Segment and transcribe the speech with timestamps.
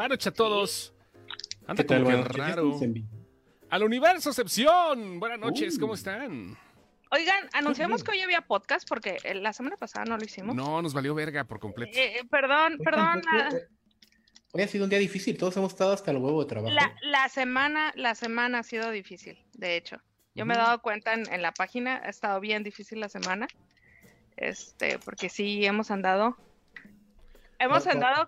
[0.00, 0.94] Buenas noches a todos.
[1.66, 2.80] Anda como que raro.
[3.68, 5.20] Al universo excepción.
[5.20, 5.80] Buenas noches, Uh.
[5.80, 6.56] ¿cómo están?
[7.10, 10.56] Oigan, anunciamos que hoy había podcast porque eh, la semana pasada no lo hicimos.
[10.56, 11.92] No, nos valió verga por completo.
[11.98, 13.20] Eh, eh, perdón, perdón.
[13.52, 13.66] eh,
[14.52, 16.74] Hoy ha sido un día difícil, todos hemos estado hasta el huevo de trabajo.
[16.74, 19.98] La, la semana, la semana ha sido difícil, de hecho.
[20.34, 23.48] Yo me he dado cuenta en, en la página, ha estado bien difícil la semana.
[24.38, 26.38] Este, porque sí hemos andado.
[27.58, 28.26] Hemos andado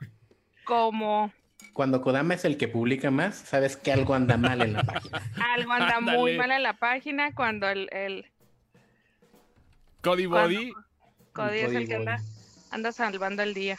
[0.67, 1.33] como
[1.73, 5.23] Cuando Kodama es el que publica más, sabes que algo anda mal en la página.
[5.55, 8.27] algo anda muy mal en la página cuando el, el
[10.03, 10.73] Cody cuando- Body.
[11.33, 12.21] Cody es el que anda,
[12.71, 13.79] anda salvando el día.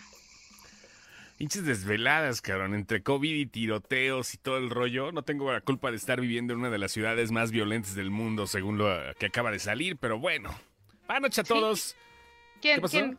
[1.37, 5.11] Hinches desveladas, cabrón, entre COVID y tiroteos y todo el rollo.
[5.11, 8.09] No tengo la culpa de estar viviendo en una de las ciudades más violentas del
[8.11, 8.87] mundo, según lo
[9.19, 10.49] que acaba de salir, pero bueno.
[11.05, 11.53] Buenas noches a Sí.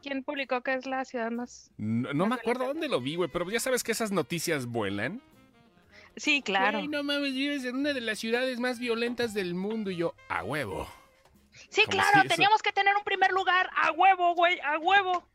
[0.03, 1.71] ¿Quién, publicó que es la ciudad más?
[1.77, 5.20] No, no me acuerdo dónde lo vi, güey, pero ya sabes que esas noticias vuelan.
[6.17, 6.79] Sí, claro.
[6.79, 10.14] Ay, no mames, vives en una de las ciudades más violentas del mundo y yo,
[10.28, 10.89] a huevo.
[11.69, 13.69] Sí, Como claro, si eso- teníamos que tener un primer lugar.
[13.77, 15.28] A huevo, güey, a huevo.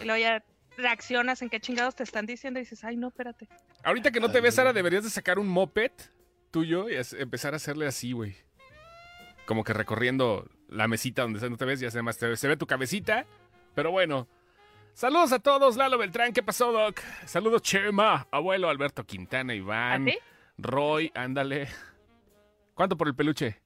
[0.00, 0.44] Y luego ya
[0.76, 3.48] reaccionas en qué chingados te están diciendo y dices, ay, no, espérate.
[3.84, 5.92] Ahorita que no te ves, Sara, deberías de sacar un moped
[6.50, 8.34] tuyo y empezar a hacerle así, güey.
[9.46, 12.56] Como que recorriendo la mesita donde no te ves, ya se, más te- se ve
[12.56, 13.26] tu cabecita.
[13.74, 14.28] Pero bueno.
[14.94, 17.00] Saludos a todos, Lalo Beltrán, ¿qué pasó, Doc?
[17.24, 20.18] Saludos, Chema, abuelo Alberto Quintana, Iván, ¿Así?
[20.58, 21.66] Roy, ándale.
[22.74, 23.58] ¿Cuánto por el peluche?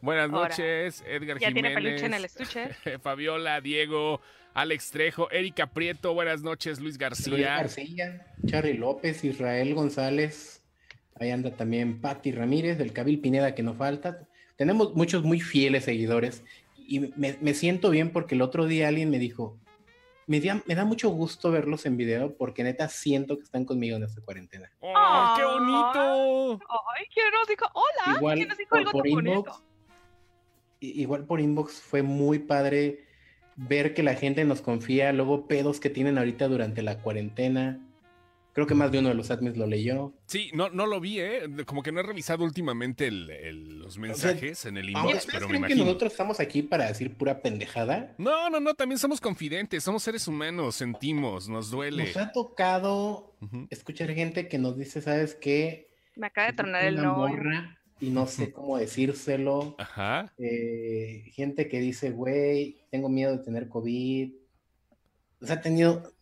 [0.00, 1.74] Buenas Ahora, noches, Edgar Ya tiene Jiménez.
[1.74, 2.68] peluche en el estuche.
[3.02, 4.20] Fabiola, Diego,
[4.54, 7.56] Alex Trejo, Erika Prieto, buenas noches, Luis Luis García.
[7.56, 10.64] García, Charly López, Israel González,
[11.18, 14.28] ahí anda también Patti Ramírez, del Cabil Pineda que no falta.
[14.56, 16.44] Tenemos muchos muy fieles seguidores
[16.76, 19.58] y me, me siento bien porque el otro día alguien me dijo,
[20.26, 23.96] me, da- me da mucho gusto verlos en video porque neta siento que están conmigo
[23.96, 24.70] en esta cuarentena.
[24.80, 26.60] ¡Oh, qué bonito!
[26.96, 27.66] Ay, ¿quién nos dijo?
[27.74, 29.34] Hola, Igual ¿quién nos dijo por, algo por tan bonito?
[29.38, 29.62] inbox,
[30.80, 33.04] igual por inbox fue muy padre
[33.56, 37.80] ver que la gente nos confía, luego pedos que tienen ahorita durante la cuarentena.
[38.54, 40.14] Creo que más de uno de los admins lo leyó.
[40.26, 41.40] Sí, no, no lo vi, ¿eh?
[41.66, 45.34] Como que no he revisado últimamente el- el- los mensajes en el inbox, Ahora, ¿ustedes
[45.34, 48.14] pero me creen que nosotros estamos aquí para decir pura pendejada?
[48.16, 52.04] No, no, no, también somos confidentes, somos seres humanos, sentimos, nos duele.
[52.06, 53.34] Nos ha tocado
[53.70, 55.90] escuchar gente que nos dice, ¿sabes qué?
[56.16, 57.16] Me acaba de tronar el no.
[57.16, 59.74] morra y no sé cómo decírselo.
[59.78, 60.32] Ajá.
[60.38, 64.32] Eh, gente que dice, güey, tengo miedo de tener COVID.
[65.40, 66.12] O sea, ha tenido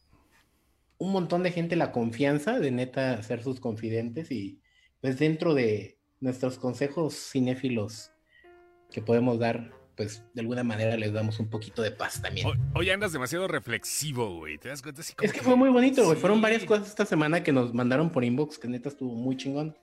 [1.02, 4.60] un montón de gente la confianza de neta ser sus confidentes y
[5.00, 8.12] pues dentro de nuestros consejos cinéfilos
[8.88, 12.46] que podemos dar, pues de alguna manera les damos un poquito de paz también.
[12.74, 14.58] Hoy, andas demasiado reflexivo, güey.
[14.58, 15.00] ¿Te das cuenta?
[15.00, 16.16] Así como Es que fue muy bonito, güey.
[16.16, 16.42] Fueron Sí.
[16.42, 19.76] varias cosas esta semana que nos mandaron por inbox que neta estuvo muy chingón.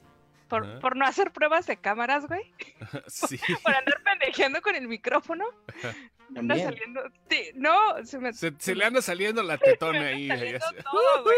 [0.50, 2.42] Por, por no hacer pruebas de cámaras, güey.
[3.08, 3.40] Sí.
[3.64, 5.46] Por andar pendejeando con el micrófono.
[6.36, 7.02] Anda saliendo.
[7.28, 8.34] Sí, no, se me.
[8.34, 10.28] Se, se le anda saliendo la tetona ahí.
[10.28, 10.84] saliendo ya sé.
[10.84, 11.38] todo, güey.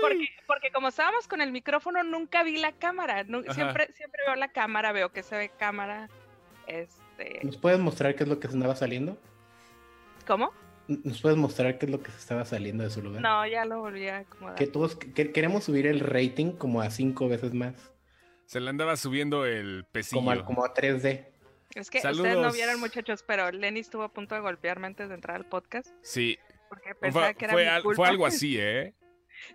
[0.00, 3.22] Porque, porque como estábamos con el micrófono, nunca vi la cámara.
[3.52, 6.08] siempre, siempre veo la cámara, veo que se ve cámara.
[6.66, 7.40] Este.
[7.42, 9.18] ¿Nos puedes mostrar qué es lo que se andaba saliendo?
[10.26, 10.54] ¿Cómo?
[10.88, 13.20] ¿Nos puedes mostrar qué es lo que se estaba saliendo de su lugar?
[13.20, 14.56] No, ya lo volví a acomodar.
[14.56, 17.92] Que todos que- queremos subir el rating como a cinco veces más.
[18.50, 20.18] Se le andaba subiendo el pesillo.
[20.18, 21.24] Como, al- como a 3D.
[21.76, 22.54] Es que ustedes no Saludos.
[22.54, 25.88] vieron, muchachos, pero Lenny estuvo a punto de golpearme antes de entrar al podcast.
[26.02, 26.36] Sí,
[26.68, 27.96] Porque pensaba fue, que era fue mi culpa.
[27.96, 28.92] fue algo así, ¿eh?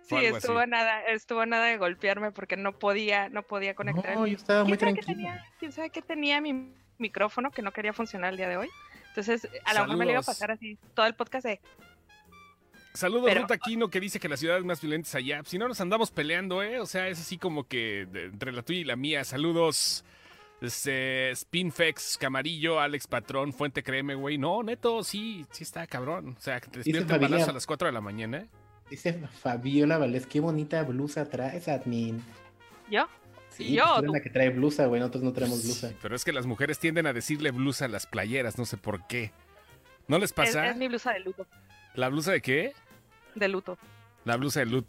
[0.08, 0.70] fue estuvo así.
[0.70, 4.14] nada, estuvo nada de golpearme porque no podía, no podía conectar.
[4.16, 5.28] No, yo estaba muy ¿Quién sabe qué tranquilo.
[5.30, 5.44] tenía?
[5.58, 8.70] ¿Quién sabe qué tenía mi micrófono que no quería funcionar el día de hoy?
[9.08, 10.26] Entonces, a lo mejor me lo iba a Saludos.
[10.38, 11.60] pasar así todo el podcast de
[12.96, 15.42] Saludos Pero- Ruth Aquino que dice que las ciudades más violentas allá.
[15.44, 16.80] Si no nos andamos peleando, ¿eh?
[16.80, 19.24] O sea, es así como que de- entre la tuya y la mía.
[19.24, 20.04] Saludos.
[20.60, 24.38] Este, Spinfex, Camarillo, Alex Patrón, Fuente Créeme, güey.
[24.38, 26.34] No, neto, sí, sí está cabrón.
[26.38, 28.46] O sea, que te despierta balazo a las 4 de la mañana.
[28.88, 32.22] Dice Fabiola Valdés, qué bonita blusa traes, admin.
[32.90, 33.06] yo.
[33.50, 34.12] Sí, Yo, pues tú.
[34.12, 35.00] la que trae blusa, güey.
[35.00, 35.88] Nosotros no traemos blusa.
[35.88, 38.76] Sí, pero es que las mujeres tienden a decirle blusa a las playeras, no sé
[38.76, 39.32] por qué.
[40.08, 40.68] ¿No les Es, pasa?
[40.68, 41.46] es mi blusa de luto.
[41.94, 42.74] ¿La blusa de qué?
[43.36, 43.78] De luto.
[44.24, 44.86] La blusa de Lut.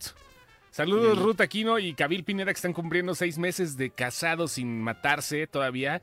[0.72, 5.46] Saludos, Ruth Aquino y Kabil Pineda, que están cumpliendo seis meses de casados sin matarse
[5.48, 6.02] todavía.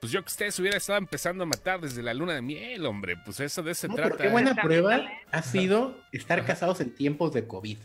[0.00, 3.16] Pues yo que ustedes hubieran estado empezando a matar desde la luna de miel, hombre.
[3.24, 4.24] Pues eso de eso se No, pero trata.
[4.24, 5.08] qué buena Está prueba ¿eh?
[5.32, 6.48] ha sido estar Ajá.
[6.48, 7.78] casados en tiempos de COVID.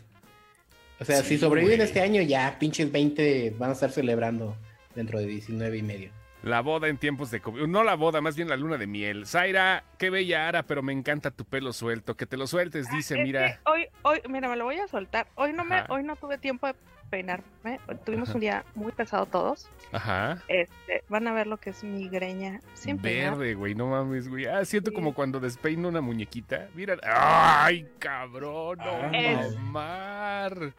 [1.00, 1.86] O sea, Sí, si sobreviven güey.
[1.88, 4.56] este año, ya pinches 20 van a estar celebrando
[4.94, 6.10] dentro de 19 y medio.
[6.42, 7.66] La boda en tiempos de COVID.
[7.68, 9.26] No la boda, más bien la luna de miel.
[9.26, 12.16] Zaira, qué bella ara, pero me encanta tu pelo suelto.
[12.16, 13.60] Que te lo sueltes, dice, Ah, Es mira.
[13.64, 15.28] hoy, hoy, mira, me lo voy a soltar.
[15.36, 15.86] Hoy no me, Ajá.
[15.92, 16.74] hoy no tuve tiempo de
[17.10, 17.78] peinarme.
[18.04, 18.36] Tuvimos Ajá.
[18.36, 19.70] un día muy pesado todos.
[19.92, 20.42] Ajá.
[20.48, 23.36] Este, van a ver lo que es migreña sin peinar.
[23.38, 24.46] Verde, güey, no mames, güey.
[24.46, 24.94] Ah, siento Sí.
[24.96, 26.68] como cuando despeino una muñequita.
[26.74, 26.96] Mira.
[27.04, 28.78] ¡Ay, cabrón!
[28.78, 29.12] No.
[29.12, 30.72] Es- mamar.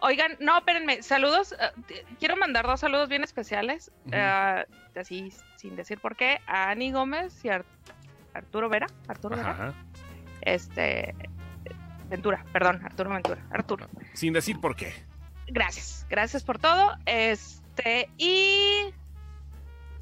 [0.00, 1.52] Oigan, no, espérenme, saludos.
[1.52, 4.64] eh, quiero mandar dos saludos bien especiales, eh,
[4.94, 7.64] así sin decir por qué, a Ani Gómez y a
[8.34, 8.86] Arturo Vera.
[9.08, 9.74] Arturo Vera.
[10.42, 11.14] Este.
[12.08, 13.42] Ventura, perdón, Arturo Ventura.
[13.50, 13.88] Arturo.
[14.12, 14.92] Sin decir por qué.
[15.48, 16.96] Gracias, gracias por todo.
[17.06, 18.92] Este, y.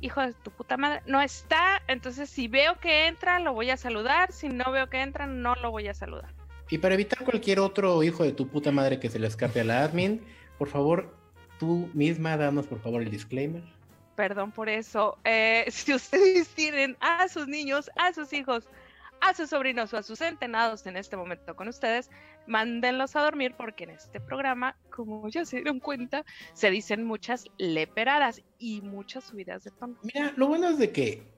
[0.01, 1.81] Hijo de tu puta madre, no está.
[1.87, 4.33] Entonces, si veo que entra, lo voy a saludar.
[4.33, 6.35] Si no veo que entra, no lo voy a saludar.
[6.75, 9.65] Y para evitar cualquier otro hijo de tu puta madre que se le escape a
[9.65, 10.21] la admin,
[10.59, 11.17] por favor,
[11.61, 13.63] tú misma danos por favor el disclaimer.
[14.17, 15.17] Perdón por eso.
[15.23, 18.69] Eh, si ustedes tienen a sus niños, a sus hijos,
[19.21, 22.11] a sus sobrinos o a sus centenados en este momento con ustedes,
[22.49, 26.25] mándenlos a dormir porque en este programa, como ya se dieron cuenta,
[26.55, 29.97] se dicen muchas leperadas y muchas subidas de tono.
[30.03, 31.34] Mira, lo bueno es de que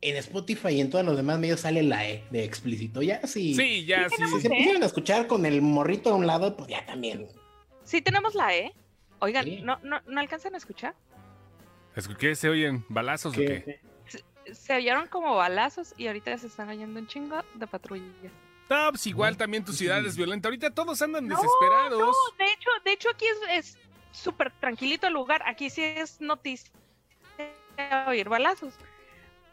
[0.00, 3.02] en Spotify y en todos los demás medios sale la E de explícito.
[3.02, 4.50] Ya si, Sí, ya, Sí, si se E.
[4.50, 7.26] pusieran a escuchar con el morrito a un lado, pues ya también.
[7.84, 8.72] Sí tenemos la E.
[9.20, 9.60] Oigan, Sí.
[9.62, 10.94] ¿no, no, ¿no alcanzan a escuchar?
[11.96, 12.84] Escu- ¿Qué se oyen?
[12.88, 13.80] ¿Balazos o qué?
[14.52, 18.04] Se oyeron como balazos y ahorita se están oyendo un chingo de patrulla.
[18.70, 19.78] No, pues igual también tu sí.
[19.78, 20.48] ciudad es violenta.
[20.48, 21.98] Ahorita todos andan No, desesperados.
[22.00, 23.78] No, de hecho, de hecho aquí es- es
[24.12, 25.42] súper tranquilito el lugar.
[25.46, 26.70] Aquí sí es noticia
[28.06, 28.74] oír balazos.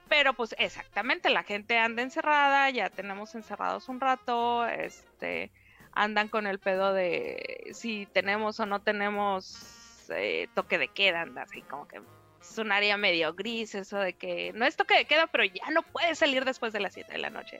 [0.07, 5.51] Pero pues exactamente, la gente anda encerrada, ya tenemos encerrados un rato, este,
[5.93, 11.43] andan con el pedo de si tenemos o no tenemos eh, toque de queda, anda
[11.43, 12.01] así como que
[12.41, 15.71] es un área medio gris, eso de que no es toque de queda, pero ya
[15.71, 17.59] no puedes salir después de las 7 de la noche.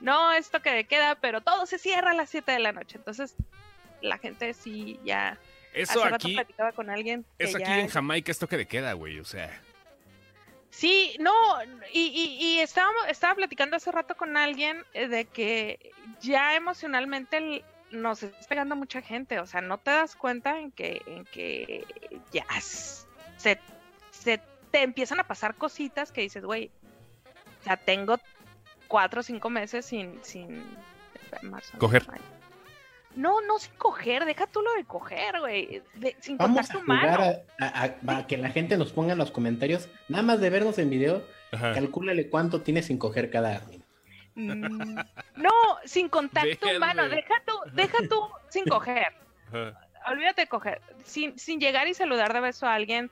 [0.00, 2.98] No es toque de queda, pero todo se cierra a las 7 de la noche.
[2.98, 3.36] Entonces,
[4.02, 5.38] la gente sí ya.
[5.72, 7.24] Eso hace rato aquí, platicaba con alguien.
[7.38, 9.20] eso aquí en Jamaica es toque de queda, güey.
[9.20, 9.62] O sea,
[10.76, 11.32] Sí, no,
[11.90, 17.64] y, y, y estábamos, estaba platicando hace rato con alguien eh, de que ya emocionalmente
[17.90, 21.86] nos está pegando mucha gente, o sea, no te das cuenta en que, en que
[22.30, 23.58] ya se,
[24.10, 24.40] se
[24.70, 26.70] te empiezan a pasar cositas que dices, güey,
[27.66, 28.18] sea, tengo
[28.86, 30.64] cuatro o cinco meses sin, sin
[31.42, 32.06] marzo, Coger.
[32.06, 32.22] mayo.
[33.16, 35.82] No, no sin coger, deja tú lo de coger, güey,
[36.20, 37.36] sin Vamos a contacto jugar humano.
[37.58, 40.78] a, a- a que la gente nos ponga en los comentarios, nada más de vernos
[40.78, 41.72] en video, ajá.
[41.72, 43.62] calcúlale cuánto tiene sin coger cada.
[44.34, 44.96] Mm,
[45.36, 45.50] No,
[45.86, 48.20] sin contacto humano, deja tú, deja tú
[48.50, 49.06] sin coger,
[49.48, 49.80] ajá.
[50.12, 53.10] olvídate de coger, sin, sin llegar y saludar de beso a alguien,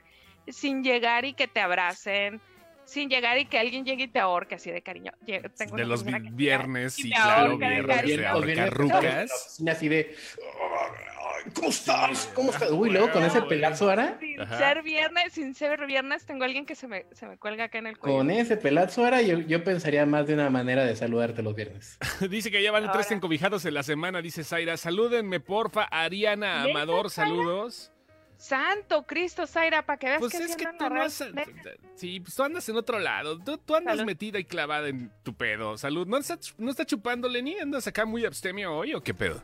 [0.49, 2.43] sin llegar y que te abracen,
[2.85, 5.13] sin llegar y que alguien llegue y te ahorque así de cariño.
[5.57, 8.17] Tengo De los viernes, y sí, claro, viernes cariño.
[8.17, 9.33] de Los viernes ahorcarrucas.
[9.33, 12.31] Así así de, "Ay, ¿cómo estás?
[12.35, 12.71] ¿Cómo estás?
[12.71, 14.59] Uy, luego con ese pelazo ahora, Sin Ajá.
[14.59, 17.87] ser viernes, sin ser viernes, tengo alguien que se me, se me cuelga acá en
[17.87, 18.17] el cuello.
[18.19, 21.99] con ese pelazo ahora, yo, yo pensaría más de una manera de saludarte los viernes.
[22.31, 24.77] Dice que ya van tres encobijados en la semana, dice Zaira.
[24.77, 25.85] Salúdenme, porfa.
[25.85, 27.31] Ariana ¿Neta, Amador, Zaira?
[27.31, 27.91] saludos.
[28.37, 31.25] Santo Cristo, Zaira, para que veas Pues que es que tú no has...
[31.95, 33.39] Sí, pues tú andas en otro lado.
[33.39, 34.07] Tú, tú andas Salud.
[34.07, 35.79] metida y clavada en tu pedo.
[35.79, 36.07] Salud.
[36.07, 39.43] ¿No está, no está chupándole ni andas acá muy abstemio hoy o qué pedo?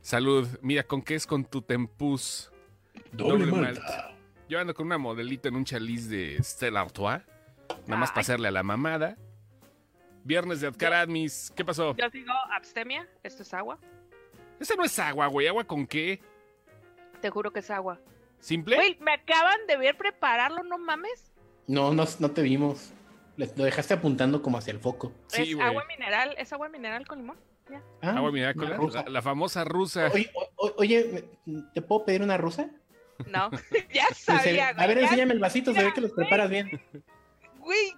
[0.00, 0.46] Salud.
[0.60, 2.50] Mira, ¿con qué es con tu tempus?
[3.12, 4.14] Doble malta.
[4.48, 7.22] Yo ando con una modelita en un chaliz de Stella Artois.
[7.86, 9.16] Nada más para hacerle a la mamada.
[10.24, 11.52] Viernes de Adcaradmis.
[11.54, 11.94] ¿Qué pasó?
[11.96, 13.78] Yo digo abstemia, esto es agua.
[14.58, 15.46] Esa no es agua, güey.
[15.46, 16.20] ¿Agua con qué?
[17.20, 17.98] Te juro que es agua.
[18.40, 18.76] ¿Simple?
[18.76, 21.32] Güey, me acaban de ver prepararlo, no mames.
[21.66, 22.92] No, no, no te vimos.
[23.36, 25.12] Lo dejaste apuntando como hacia el foco.
[25.28, 25.66] Sí, es güey.
[25.66, 27.38] agua mineral, es agua mineral con limón.
[27.70, 27.82] Ya.
[28.00, 29.02] Ah, Agua mineral con la, rusa.
[29.04, 30.08] la- la famosa rusa.
[30.12, 31.28] Oye, o- o- oye,
[31.74, 32.70] ¿te puedo pedir una rusa?
[33.26, 33.50] No,
[33.92, 34.84] ya sabía, güey.
[34.84, 36.26] a ver, enséñame el vasito, se ve que los güey.
[36.26, 36.80] preparas bien.
[37.58, 37.94] Güey,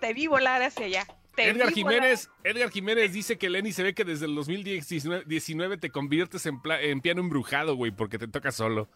[0.00, 1.06] te vi volar hacia allá.
[1.44, 1.72] Te Edgar.
[1.72, 6.44] Jiménez, Edgar Jiménez dice que Lenny se ve que desde el 2019 19 te conviertes
[6.46, 8.88] en, pla- en piano embrujado, güey, porque te toca solo.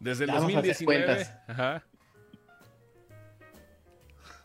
[0.00, 1.06] Desde el Vamos a hacer 2019.
[1.06, 1.34] cuentas.
[1.48, 1.84] Ajá.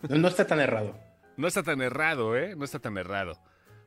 [0.08, 0.96] No, no está tan errado.
[1.38, 2.56] No está tan errado, ¿eh?
[2.56, 3.40] No está tan errado.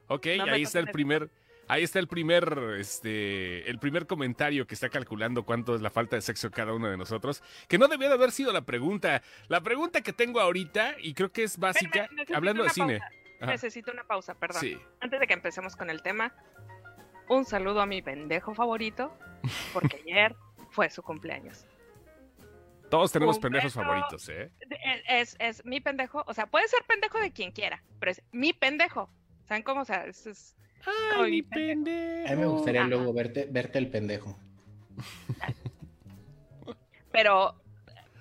[0.09, 1.31] Ok, No ahí está el primer,
[1.69, 6.17] ahí está el primer, este, el primer comentario que está calculando cuánto es la falta
[6.17, 7.43] de sexo de cada uno de nosotros.
[7.69, 9.23] Que no debió de haber sido la pregunta.
[9.49, 13.01] La pregunta que tengo ahorita, y creo que es básica, hablando de cine.
[13.41, 13.53] Ajá.
[13.53, 14.61] Necesito una pausa, perdón.
[14.61, 14.79] Sí.
[15.01, 16.35] Antes de que empecemos con el tema,
[17.29, 19.17] un saludo a mi pendejo favorito,
[19.73, 20.35] porque ayer
[20.71, 21.67] fue su cumpleaños.
[22.91, 24.53] Todos tenemos pendejos favoritos, ¿eh?
[25.09, 28.23] Es, es, es mi pendejo, o sea, puede ser pendejo de quien quiera, pero es
[28.31, 29.11] mi pendejo.
[29.47, 29.81] ¿Saben cómo?
[29.81, 30.55] O sea, es, es
[30.85, 32.29] como mi pendejo.
[32.29, 32.91] A mí me gustaría Ajá.
[32.91, 34.39] luego verte, verte el pendejo.
[37.13, 37.55] Pero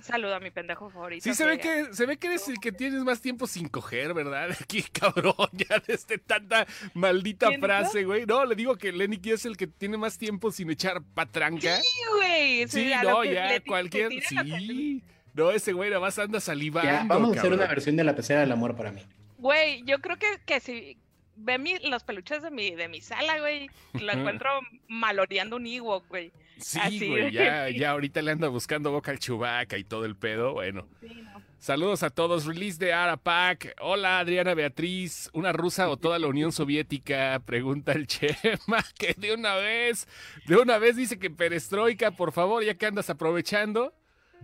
[0.02, 1.24] saludo a mi pendejo favorito.
[1.24, 4.14] Sí, se ve que, se ve que eres el que tienes más tiempo sin coger,
[4.14, 4.50] ¿verdad?
[4.62, 8.26] Aquí, cabrón, ya desde tanta maldita frase, güey.
[8.26, 11.78] No, le digo que Lenny es el que tiene más tiempo sin echar patranca.
[11.78, 12.68] Sí, güey.
[12.68, 14.12] Sí, no, ya, cualquier.
[14.22, 15.04] Sí.
[15.34, 16.92] No, ese güey nada más anda salivando.
[16.92, 17.60] Ya, vamos a hacer cabrón.
[17.60, 19.02] una versión de la pecera del amor para mí.
[19.40, 20.98] Güey, yo creo que, que si
[21.36, 24.50] ve mi, los peluches de mi, de mi sala, güey, lo encuentro
[24.88, 26.32] maloreando un Ewok, güey.
[26.58, 30.16] Sí, Así güey, ya, ya ahorita le anda buscando boca al chubaca y todo el
[30.16, 30.54] pedo.
[30.54, 31.42] Bueno, Sí, no.
[31.60, 32.46] saludos a todos.
[32.46, 33.74] Release de Arapac.
[33.82, 35.30] Hola, Adriana Beatriz.
[35.34, 37.42] ¿Una rusa o toda la Unión Soviética?
[37.46, 40.08] Pregunta el Chema, que de una vez,
[40.46, 43.94] de una vez dice que perestroika, por favor, ya que andas aprovechando.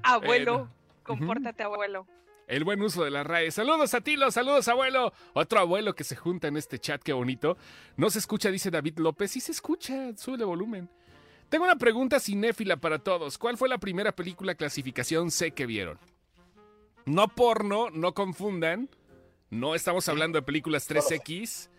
[0.01, 2.07] Abuelo, Eh, compórtate, abuelo.
[2.49, 3.53] El buen uso de las redes.
[3.53, 5.13] Saludos a Tilo, saludos abuelo.
[5.33, 7.57] Otro abuelo que se junta en este chat, qué bonito.
[7.95, 9.29] No se escucha, dice David López.
[9.29, 10.89] Sí se escucha, sube volumen.
[11.49, 13.37] Tengo una pregunta cinéfila para todos.
[13.37, 15.99] ¿Cuál fue la primera película clasificación C que vieron?
[17.05, 18.89] No porno, no confundan.
[19.51, 21.69] No estamos hablando de películas 3X.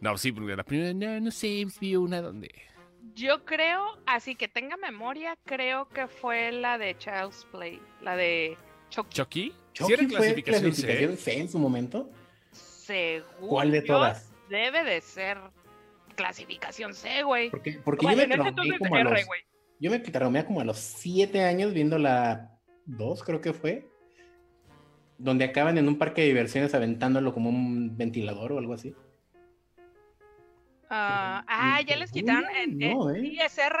[0.00, 2.50] No, sí, porque la primera, no, no sé, vi una donde...
[3.14, 8.58] Yo creo, así que tenga memoria, creo que fue la de Child's Play, la de
[8.90, 9.14] Chucky.
[9.14, 9.54] ¿Chucky?
[9.72, 10.82] Chucky ¿Sí era fue clasificación C?
[10.82, 12.10] clasificación C en su momento.
[12.52, 14.32] Según ¿Cuál de todas?
[14.48, 15.38] Debe de ser
[16.14, 17.50] clasificación C, güey.
[17.50, 19.26] Porque, porque Bueno, yo me traumé como a R, los,
[19.80, 22.52] yo me traumé como a los 7 años viendo la
[22.86, 23.86] 2, creo que fue.
[25.18, 28.94] Donde acaban en un parque de diversiones aventándolo como un ventilador o algo así.
[30.88, 33.20] Ah, ah, ya les quitaron en, en- No, ¿eh?
[33.22, 33.76] sí, es R.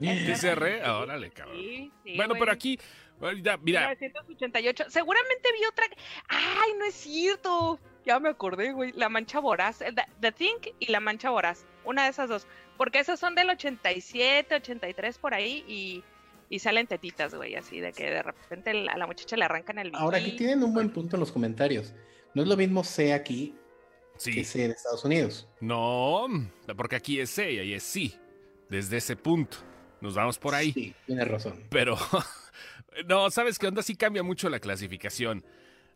[0.00, 0.82] ¿Es R?
[0.82, 1.56] Ah, Órale, cabrón.
[1.56, 2.40] Sí, sí, Bueno, güey.
[2.40, 2.78] pero aquí,
[3.20, 4.84] mira, 1988.
[4.88, 5.84] Seguramente vi otra.
[6.28, 7.78] Ay, no es cierto.
[8.04, 8.92] Ya me acordé, güey.
[8.92, 9.78] La mancha voraz.
[9.78, 11.66] The, The Think y la mancha voraz.
[11.84, 12.46] Una de esas dos.
[12.76, 16.04] Porque esas son del 87, 83 por ahí y,
[16.48, 17.54] y salen tetitas, güey.
[17.56, 20.62] Así de que de repente la- a la muchacha le arrancan el Ahora aquí tienen
[20.62, 21.92] un buen punto en los comentarios.
[22.34, 23.54] No es lo mismo C aquí
[24.16, 24.32] sí.
[24.32, 25.48] que C de Estados Unidos.
[25.60, 26.26] No,
[26.76, 28.16] porque aquí es C y ahí es sí.
[28.68, 29.56] Desde ese punto.
[30.00, 30.72] Nos vamos por ahí.
[30.72, 31.64] Sí, tienes razón.
[31.70, 31.96] Pero,
[33.06, 33.82] no, ¿sabes qué onda?
[33.82, 35.44] Sí cambia mucho la clasificación.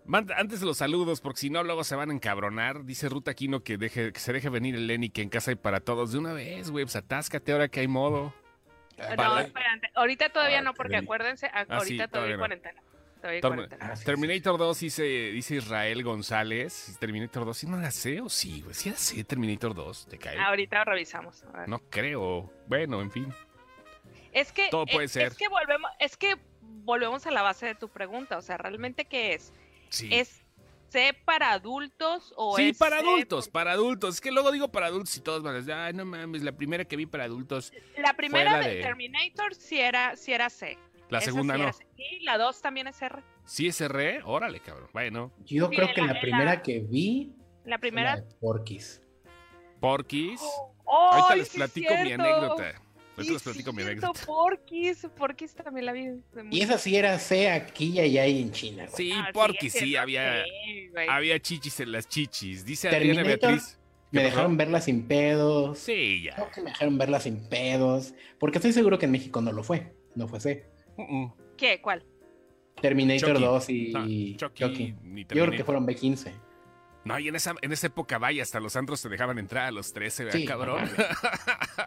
[0.05, 2.85] Manda- Antes de los saludos, porque si no, luego se van a encabronar.
[2.85, 5.57] Dice Ruta Aquino que, deje, que se deje venir el Lenny, que en casa hay
[5.57, 6.13] para todos.
[6.13, 8.35] De una vez, güey, pues atáscate ahora que hay modo.
[8.99, 9.47] No, Vale.
[9.47, 9.91] espérate.
[9.95, 11.05] Ahorita todavía Ah, no, porque Lenny.
[11.05, 12.39] acuérdense, Ah, sí, ahorita todavía todavía hay no.
[12.39, 12.83] cuarentena.
[13.21, 13.69] Todavía Term-.
[13.81, 16.97] Ah, Terminator 2 dice, dice Israel González.
[16.99, 18.63] Terminator 2, ¿sí no era C o sí?
[18.63, 18.75] güey?
[18.75, 20.09] ¿Sí era C Terminator 2?
[20.09, 20.37] ¿Te cae?
[20.41, 21.45] Ahorita revisamos.
[21.69, 22.53] No creo.
[22.67, 23.33] Bueno, en fin.
[24.33, 25.29] Es que Todo puede es, ser.
[25.29, 26.35] es que volvemos, es que
[26.85, 29.53] volvemos a la base de tu pregunta, o sea, realmente qué es?
[29.91, 30.09] Sí.
[30.13, 30.43] ¿Es
[30.89, 34.17] C para adultos o Sí, es para adultos, para adultos.
[34.17, 36.53] Es que luego digo para adultos y todos van a decir, ay, no mames, la
[36.53, 37.73] primera que vi para adultos.
[37.97, 38.75] La primera la de...
[38.77, 40.77] de- Terminator sí era, sí era C.
[41.09, 41.71] La Esa segunda sí no.
[41.97, 43.23] Y la 2 también es R.
[43.45, 44.89] Sí es R, órale, cabrón.
[44.93, 47.33] Bueno, Yo Sí, creo que la- primera la- que vi
[47.65, 48.23] La primera.
[48.41, 49.01] Porky's.
[49.81, 50.41] Porquis.
[50.85, 51.11] ¡Oh!
[51.13, 52.75] Ahorita ¡Ay, les sí platico mi anécdota.
[53.23, 54.27] Ahorita Sí, les platico mi anécdota.
[54.27, 56.09] Porky's, Porky's también la vi.
[56.51, 58.85] Y esa sí era C aquí y allá y en China.
[58.85, 58.97] güey.
[58.97, 60.45] Sí, Ah, Porquis, sí, siendo había,
[60.93, 61.09] güey.
[61.09, 62.65] había chichis en las chichis.
[62.65, 63.79] Dice Adriana Terminator, Beatriz.
[64.11, 64.31] ¿Qué Me pasó?
[64.35, 65.79] dejaron verla sin pedos.
[65.79, 66.35] Sí, ya.
[66.35, 68.15] Creo que me dejaron verla sin pedos.
[68.39, 69.95] Porque estoy seguro que en México no lo fue.
[70.15, 70.67] No fue C.
[70.97, 71.35] Uh -uh.
[71.57, 71.81] ¿Qué?
[71.81, 72.05] ¿Cuál?
[72.81, 73.45] Terminator Chucky.
[73.45, 74.01] 2 y Ah,
[74.37, 74.37] Chucky.
[74.65, 75.67] Chucky, ni Yo creo que Terminator.
[75.67, 76.33] fueron B15.
[77.05, 79.71] No, y en esa, en esa época, vaya, hasta los antros te dejaban entrar a
[79.73, 80.89] los 13, ¿verdad, Sí, cabrón?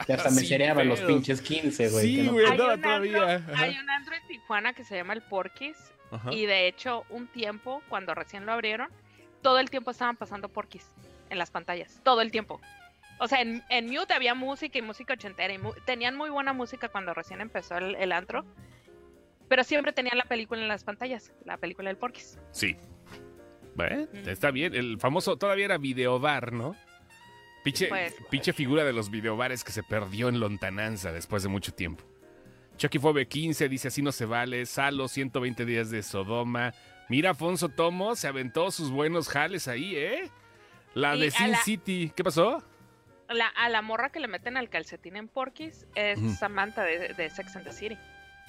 [0.06, 2.06] Que hasta me cereaban los pinches 15, güey.
[2.06, 2.46] Sí, que no- güey.
[2.48, 3.46] Un, todavía.
[3.56, 5.24] hay un antro en Tijuana que se llama el
[6.12, 6.32] Ajá.
[6.34, 8.90] y de hecho un tiempo cuando recién lo abrieron
[9.42, 10.86] todo el tiempo estaban pasando Porky's
[11.30, 12.62] en las pantallas todo el tiempo
[13.20, 16.54] o sea en, en mute había música y música ochentera y mu- tenían muy buena
[16.54, 18.46] música cuando recién empezó el, el antro
[19.50, 22.76] pero siempre tenían la película en las pantallas la película del Porky's Sí.
[23.76, 24.74] Bueno, está bien.
[24.74, 26.76] El famoso todavía era videobar, ¿no?
[27.64, 31.74] Pinche, Pues- pinche figura de los videobares que se perdió en lontananza después de mucho
[31.74, 32.04] tiempo.
[32.78, 34.66] Chucky fue B15, dice así no se vale.
[34.66, 36.74] Salo, 120 días de Sodoma.
[37.10, 40.30] Mira, Afonso Tomo se aventó sus buenos jales ahí, ¿eh?
[40.94, 42.12] La Y de Sin la- City.
[42.16, 42.64] ¿Qué pasó?
[43.30, 46.20] la, a la morra que le meten al calcetín en Porky's es.
[46.38, 47.98] Samantha de, de Sex and the City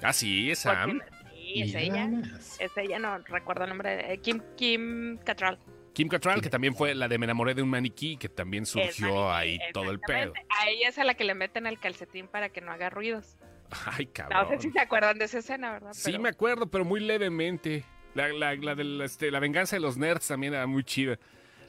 [0.02, 0.98] Ah, sí, es Sam.
[0.98, 1.25] Porque-
[1.64, 2.10] sí es ella
[2.58, 5.58] es ella no recuerdo el nombre eh, Kim Kim Cattrall
[5.92, 9.28] Kim Cattrall, que también fue la de Me enamoré de un maniquí, que también surgió
[9.28, 10.34] maniquí, ahí todo el pedo.
[10.50, 13.38] A ella es a la que le meten el calcetín para que no haga ruidos.
[13.86, 14.42] Ay, cabrón.
[14.42, 15.94] No sé si se acuerdan de esa escena, ¿verdad?
[15.94, 17.82] Sí, Pero- me acuerdo, pero muy levemente.
[18.12, 21.18] La, la, la de la, este, la venganza de los nerds también era muy chida.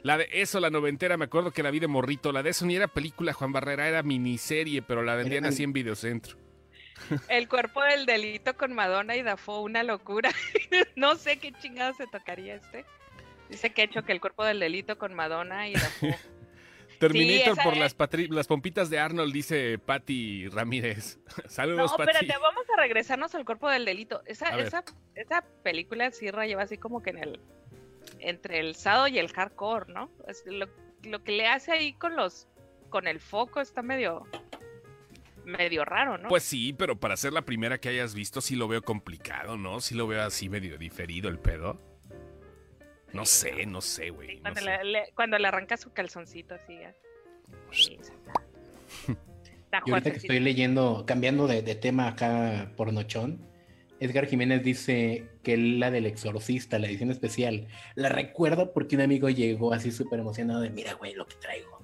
[0.04, 2.34] La de eso, la noventera, me acuerdo que la vi de morrito.
[2.34, 5.72] La de eso ni era película, Juan Barrera, era miniserie, pero la vendían así en
[5.72, 6.38] Videocentro.
[7.30, 10.30] El cuerpo del delito con Madonna y Dafoe, una locura.
[10.96, 12.86] no sé qué chingado se tocaría este.
[13.50, 16.18] Dice que hecho que el cuerpo del delito con Madonna y Dafoe.
[17.00, 17.80] Terminator por es.
[17.80, 21.20] las, patri- las pompitas de Arnold, dice Patty Ramírez.
[21.44, 22.12] No, Saludos, Patty.
[22.12, 24.24] espérate, vamos a regresarnos al cuerpo del delito.
[24.26, 27.40] Esa, esa, esa película sí lleva así como que en el
[28.20, 30.10] entre el sado y el hardcore, ¿no?
[30.28, 30.68] Es lo,
[31.04, 32.48] lo que le hace ahí con los
[32.90, 34.26] con el foco está medio
[35.48, 36.28] medio raro, ¿no?
[36.30, 39.80] Pues sí, pero para ser la primera que hayas visto, sí lo veo complicado, ¿no?
[39.80, 41.80] Sí lo veo así medio diferido el pedo.
[43.14, 44.40] No sé, no sé, güey.
[44.42, 46.74] cuando, le, le- cuando le arranca su calzoncito así.
[46.74, 46.94] ¿eh?
[47.72, 47.98] Sí,
[49.86, 53.40] Y ahorita que estoy leyendo, cambiando de, de tema acá por Nochón,
[54.00, 59.30] Edgar Jiménez dice que la del exorcista, la edición especial, la recuerdo porque un amigo
[59.30, 61.77] llegó así súper emocionado de, mira, güey, lo que traigo.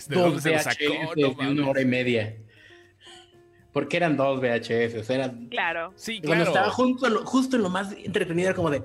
[0.00, 0.78] Sí, ¿De Dos VHS?
[1.16, 2.36] No de una hora y media.
[3.72, 5.46] Porque eran dos VHS, eran...
[5.48, 5.92] Claro.
[5.96, 8.80] Sí, Cuando estaba junto lo- justo en lo más entretenido era como de...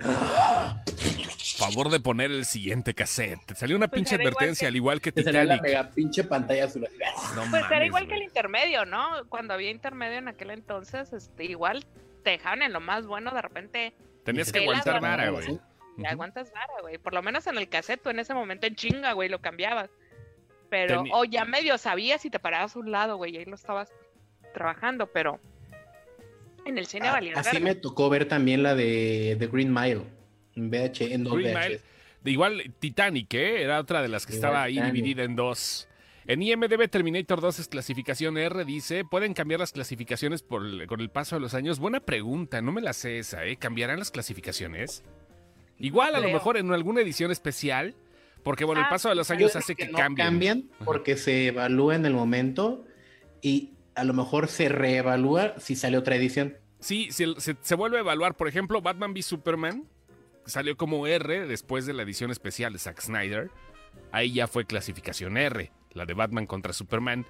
[1.58, 3.40] Favor de poner el siguiente cassette.
[3.46, 6.24] Te salió una Pues pinche advertencia, que- al igual que Te salía la mega pinche
[6.24, 6.88] pantalla azul.
[7.36, 9.08] No Pues era igual que el intermedio, ¿no?
[9.30, 11.86] Cuando había intermedio en aquel entonces, este, igual
[12.24, 15.60] te dejaban en lo más bueno, de repente Tenías que aguantar vara, güey.
[16.02, 16.98] Te aguantas vara, güey.
[16.98, 19.90] Por lo menos en el cassette, tú en ese momento en chinga, güey, lo cambiabas.
[20.70, 23.46] Pero, Teni- o ya medio sabías y te parabas a un lado, güey, y ahí
[23.46, 23.92] lo estabas
[24.54, 25.40] trabajando, pero
[26.66, 27.66] en el cine Ah, valía Así verga.
[27.66, 30.02] me tocó ver también la de The Green Mile.
[30.56, 31.68] En VH, en dos Green VHS.
[31.70, 31.82] Mile.
[32.24, 33.64] De igual, Titanic, ¿eh?
[33.64, 34.94] Era otra de las que estaba ahí Titanic.
[34.94, 35.88] dividida en dos.
[36.28, 41.00] En IMDB Terminator 2 es clasificación R, dice, ¿pueden cambiar las clasificaciones por el- con
[41.00, 41.80] el paso de los años?
[41.80, 43.56] Buena pregunta, no me la sé esa, ¿eh?
[43.58, 45.04] ¿Cambiarán las clasificaciones?
[45.80, 47.96] Igual, a lo mejor en alguna edición especial,
[48.44, 50.28] porque bueno, el Ah, paso de los años hace que, no cambien.
[50.28, 52.86] cambian porque se evalúa en el momento
[53.42, 56.58] y a lo mejor se reevalúa si sale otra edición.
[56.80, 59.84] Sí, se, se- se vuelve a evaluar, por ejemplo, Batman v Superman
[60.46, 63.50] salió como R después de la edición especial de Zack Snyder.
[64.12, 67.26] Ahí ya fue clasificación R, la de Batman contra Superman.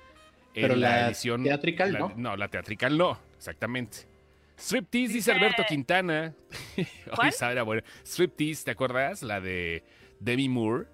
[0.54, 2.14] En Pero la edición teatrical, la- ¿no?
[2.16, 4.08] No, la teatrical no, exactamente.
[4.58, 6.34] Striptease, dice Dice- Alberto Quintana.
[7.16, 7.30] ¿Cuál?
[7.30, 7.84] esa era buena.
[8.06, 9.24] Striptease, ¿te acuerdas?
[9.24, 9.84] La de
[10.20, 10.86] Demi Moore.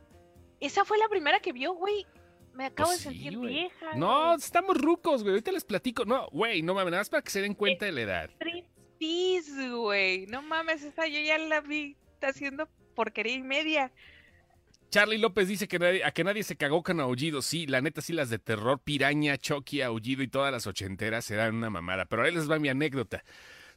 [0.60, 2.06] Esa fue la primera que vio, güey.
[2.54, 3.96] Me acabo Pues de sí, sentir vieja.
[3.96, 4.36] No, güey.
[4.38, 5.34] estamos rucos, güey.
[5.34, 6.06] Ahorita les platico.
[6.06, 8.30] No, güey, no mames, nada más para que se den cuenta de la edad.
[8.36, 10.26] Striptease, güey.
[10.28, 13.92] No mames, esa yo ya la vi haciendo porquería y media.
[14.90, 17.42] Charlie López dice que nadie- a que nadie se cagó con Aullido.
[17.42, 21.56] Sí, la neta, sí, las de terror, Piraña, Chucky, Aullido y todas las ochenteras eran
[21.56, 22.06] una mamada.
[22.06, 23.24] Pero ahí les va mi anécdota.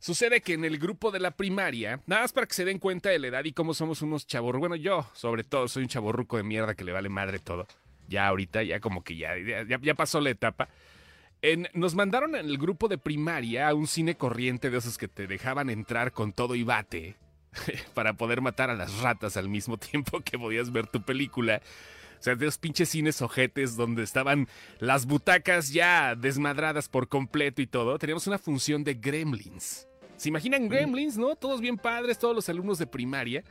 [0.00, 3.08] Sucede que en el grupo de la primaria, nada más para que se den cuenta
[3.10, 4.56] de la edad y cómo somos unos chavos.
[4.56, 7.66] Bueno, yo, sobre todo, soy un chaborruco de mierda que le vale madre todo.
[8.08, 10.68] Ya ahorita, ya como que ya, ya, ya pasó la etapa.
[11.42, 15.08] En- nos mandaron en el grupo de primaria a un cine corriente de esos que
[15.08, 17.16] te dejaban entrar con todo y bate
[17.94, 21.60] para poder matar a las ratas al mismo tiempo que podías ver tu película.
[22.18, 27.62] O sea, de esos pinches cines ojetes donde estaban las butacas ya desmadradas por completo
[27.62, 27.98] y todo.
[27.98, 29.87] Teníamos una función de gremlins.
[30.18, 31.34] ¿Se imaginan gremlins, no?
[31.36, 33.42] Todos bien padres, todos los alumnos de primaria.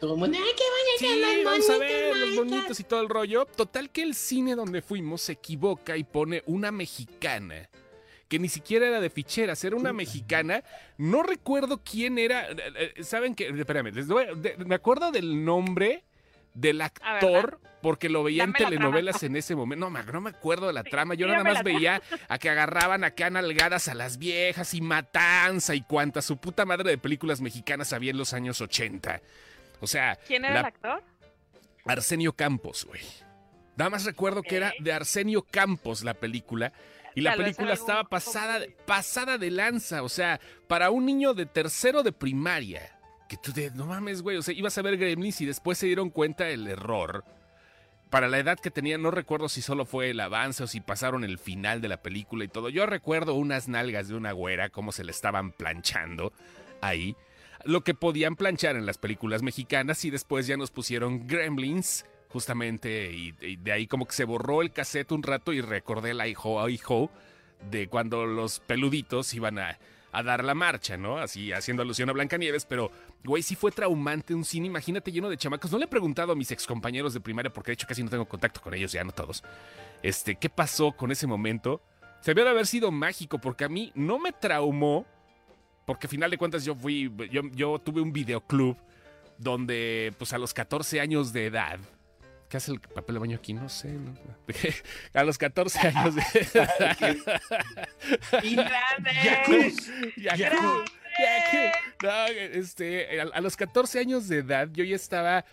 [0.00, 0.64] Todo el mundo, ¡ay, qué
[0.98, 3.46] Sí, vamos a ver los bonitos y todo el rollo.
[3.46, 7.68] Total que el cine donde fuimos se equivoca y pone una mexicana.
[8.28, 10.64] Que ni siquiera era de ficheras, era una mexicana.
[10.98, 12.50] No recuerdo quién era.
[12.50, 13.48] eh, eh, ¿Saben qué?
[13.48, 16.02] Espérame, les doy- de- me acuerdo del nombre
[16.54, 19.84] del actor porque lo veía en Dame telenovelas en ese momento.
[19.84, 21.12] No, me- no me acuerdo de la Sí, trama.
[21.14, 25.82] Yo nada más veía a que agarraban acá nalgadas a las viejas y matanza y
[25.82, 29.20] cuanta su puta madre de películas mexicanas había en los años 80.
[29.82, 31.02] O sea, ¿Quién era la- el actor?
[31.84, 33.02] Arsenio Campos, güey.
[33.76, 36.72] Nada más recuerdo que era de Arsenio Campos la película.
[37.14, 40.02] Y la Tal película estaba pasada, pasada de lanza.
[40.02, 42.90] O sea, para un niño de tercero de primaria.
[43.28, 44.36] Que tú de, no mames, güey.
[44.36, 47.24] O sea, ibas a ver Gremlins y después se dieron cuenta del error.
[48.14, 51.24] Para la edad que tenía, no recuerdo si solo fue el avance o si pasaron
[51.24, 52.68] el final de la película y todo.
[52.68, 56.32] Yo recuerdo unas nalgas de una güera, cómo se le estaban planchando
[56.80, 57.16] ahí.
[57.64, 63.10] Lo que podían planchar en las películas mexicanas y después ya nos pusieron Gremlins, justamente,
[63.10, 66.68] y, de ahí como que se borró el cassette un rato y recordé la hijo
[66.68, 67.10] hijo
[67.68, 69.80] de cuando los peluditos iban a,
[70.14, 71.18] a dar la marcha, ¿no?
[71.18, 72.90] Así haciendo alusión a Blancanieves, pero,
[73.24, 75.72] güey, sí fue traumante un cine, imagínate lleno de chamacos.
[75.72, 78.26] No le he preguntado a mis excompañeros de primaria, porque de hecho casi no tengo
[78.26, 79.42] contacto con ellos, ya no todos.
[80.02, 81.82] Este, ¿qué pasó con ese momento?
[82.20, 85.06] Se debió de haber sido mágico porque a mí no me traumó.
[85.84, 88.78] Porque a final de cuentas yo fui, yo, yo tuve un videoclub
[89.36, 91.78] donde pues a los 14 años de edad,
[92.54, 93.52] ¿qué hace el papel de baño aquí?
[93.52, 93.88] No sé.
[93.88, 94.14] no-
[95.20, 96.22] a los 14 años de
[96.54, 97.16] edad.
[98.44, 98.54] Y-
[102.02, 105.44] no, este, a, a los 14 años de edad yo ya estaba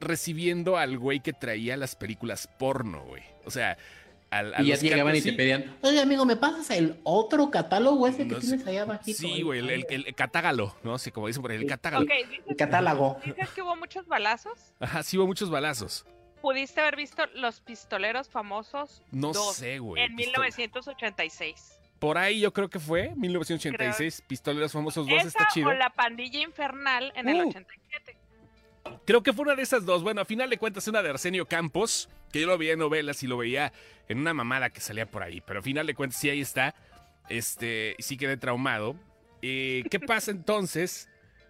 [0.00, 3.22] recibiendo al güey que traía las películas porno, güey.
[3.46, 3.78] O sea,
[4.30, 7.50] al, a Y ya llegaban y 14 te pedían, oye amigo, ¿me pasas el otro
[7.50, 8.40] catálogo ese que sé.
[8.40, 9.18] tienes ahí abajito?
[9.18, 10.98] Sí, güey, el, el, el catágalo, ¿no?
[10.98, 12.04] Sí, como dicen por ahí, el catágalo.
[12.04, 13.18] Ok, dices, El catálogo.
[13.24, 14.74] dices que hubo muchos balazos.
[14.80, 16.04] Ajá, sí hubo muchos balazos.
[16.44, 20.02] Pudiste haber visto los pistoleros famosos No dos sé, güey.
[20.02, 21.78] en Pisto- 1986.
[21.98, 25.70] Por ahí yo creo que fue, 1986, Pistoleros Famosos 2, Esa está chido.
[25.70, 27.48] o la pandilla infernal en el Uh.
[27.48, 28.16] 87.
[29.06, 30.02] Creo que fue una de esas dos.
[30.02, 33.22] Bueno, a final de cuentas, una de Arsenio Campos, que yo lo veía en novelas
[33.22, 33.72] y lo veía
[34.08, 35.40] en una mamada que salía por ahí.
[35.40, 36.74] Pero a final de cuentas, sí, ahí está.
[37.30, 38.96] Este, y sí quedé traumado.
[39.40, 41.08] Eh, ¿Qué pasa entonces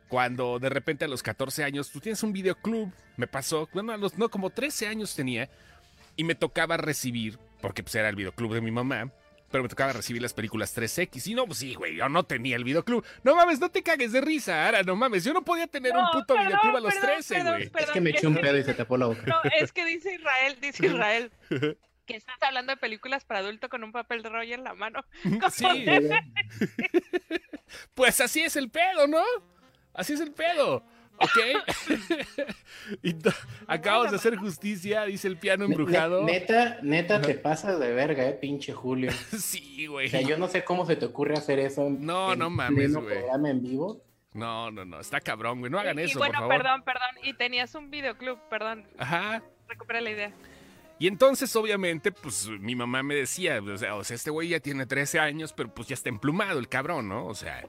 [0.08, 2.92] cuando de repente a los 14 años tú tienes un videoclub?
[3.16, 5.48] Me pasó, bueno, a los, no, como 13 años tenía.
[6.16, 9.10] Y me tocaba recibir, porque pues era el videoclub de mi mamá.
[9.50, 11.28] Pero me tocaba recibir las películas 3X.
[11.28, 13.04] Y no, pues sí, güey, yo no tenía el videoclub.
[13.22, 15.22] No mames, no te cagues de risa, Ara, no mames.
[15.22, 17.84] Yo no podía tener un puto perdón, videoclub a los perdón, 13, perdón, güey.
[17.84, 19.22] Es que me eché un pedo y se tapó la boca.
[19.26, 21.32] No, es que dice Israel, dice Israel,
[22.04, 25.04] que estás hablando de películas para adulto con un papel de rollo en la mano.
[25.52, 25.66] Sí,
[27.94, 29.22] pues así es el pedo, ¿no?
[29.94, 30.82] Así es el pedo.
[31.16, 31.38] ¿Ok?
[33.02, 33.14] y
[33.66, 36.24] acabamos de hacer justicia, dice el piano embrujado.
[36.24, 39.12] Ne- Neta, neta, te pasas de verga, eh, pinche Julio.
[39.38, 40.08] Sí, güey.
[40.08, 41.86] O sea, yo no sé cómo se te ocurre hacer eso.
[41.86, 43.06] en- No, en no mames, güey.
[43.18, 44.02] programa en vivo.
[44.32, 45.70] No, no, no, está cabrón, güey.
[45.70, 46.56] No hagan y eso, bueno, por favor.
[46.56, 47.10] perdón, perdón.
[47.22, 48.84] Y tenías un videoclub, perdón.
[48.98, 49.42] Ajá.
[49.68, 50.32] Recupera la idea.
[50.98, 54.58] Y entonces, obviamente, pues mi mamá me decía, o sea, o sea, este güey ya
[54.60, 57.26] tiene 13 años, pero pues ya está emplumado el cabrón, ¿no?
[57.26, 57.64] O sea,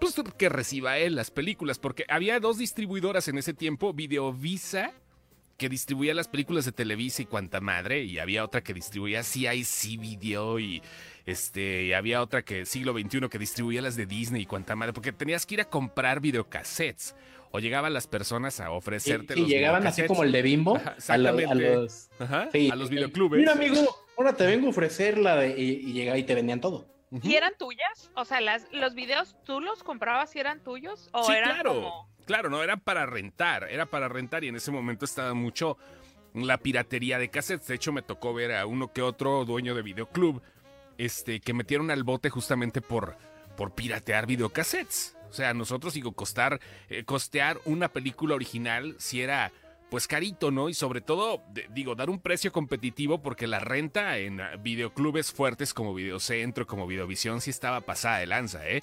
[0.00, 4.92] pues que reciba él las películas, porque había dos distribuidoras en ese tiempo, Videovisa,
[5.56, 10.00] que distribuía las películas de Televisa y cuanta madre, y había otra que distribuía CIC
[10.00, 10.82] Video y
[11.26, 14.92] este, y había otra que siglo XXI que distribuía las de Disney y cuanta madre,
[14.94, 17.14] porque tenías que ir a comprar videocassettes.
[17.52, 21.18] O llegaban las personas a ofrecerte los llegaban así como el de Bimbo Ajá, a,
[21.18, 21.74] lo- a exactamente.
[21.74, 23.40] los, Ajá, sí, a los videoclubes.
[23.40, 23.84] Mira, amigo,
[24.16, 25.60] ahora te vengo a ofrecer la de.
[25.60, 26.86] Y, y llegaba y te vendían todo.
[27.22, 28.10] ¿Y eran tuyas?
[28.14, 31.08] O sea, las, los videos, ¿tú los comprabas y eran tuyos?
[31.12, 31.74] ¿O Sí, eran claro.
[31.74, 35.76] como- Claro, no, era para rentar, era para rentar y en ese momento estaba mucho
[36.32, 37.66] la piratería de cassettes.
[37.66, 40.40] De hecho, me tocó ver a uno que otro dueño de videoclub
[40.96, 43.16] este, que metieron al bote justamente por,
[43.56, 45.16] por piratear videocassettes.
[45.28, 49.50] O sea, nosotros digo, costar, eh, costear una película original si era
[49.90, 50.68] pues carito, ¿no?
[50.68, 55.32] Y sobre todo, de- digo, dar un precio competitivo porque la renta en ah, videoclubes
[55.32, 58.82] fuertes como Videocentro, como Videovisión, sí estaba pasada de lanza, ¿eh?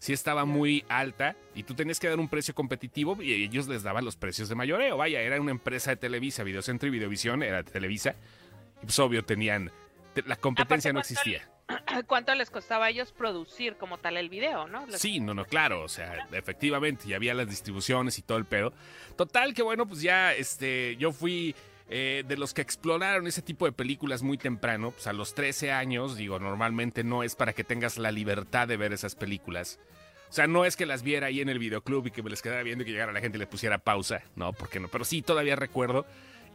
[0.00, 3.82] Sí estaba muy alta y tú tenías que dar un precio competitivo y ellos les
[3.82, 4.96] daban los precios de mayoreo.
[4.96, 8.14] Vaya, era una empresa de Televisa, Videocentro y Videovisión, era de Televisa.
[8.80, 9.72] Y pues obvio tenían,
[10.14, 11.57] te- la competencia no Aparte, ¿cuánto existía.
[12.06, 14.86] ¿Cuánto les costaba a ellos producir como tal el video, no?
[14.90, 18.72] Sí, no, no, claro, o sea, efectivamente, ya había las distribuciones y todo el pedo.
[19.16, 21.54] Total que bueno, pues ya este, yo fui
[21.90, 25.72] eh, de los que exploraron ese tipo de películas muy temprano, pues a los 13
[25.72, 29.78] años, digo, normalmente no es para que tengas la libertad de ver esas películas.
[30.28, 32.42] O sea, no es que las viera ahí en el videoclub y que me les
[32.42, 35.04] quedara viendo y que llegara la gente y le pusiera pausa, no, porque no, pero
[35.04, 36.06] sí, todavía recuerdo.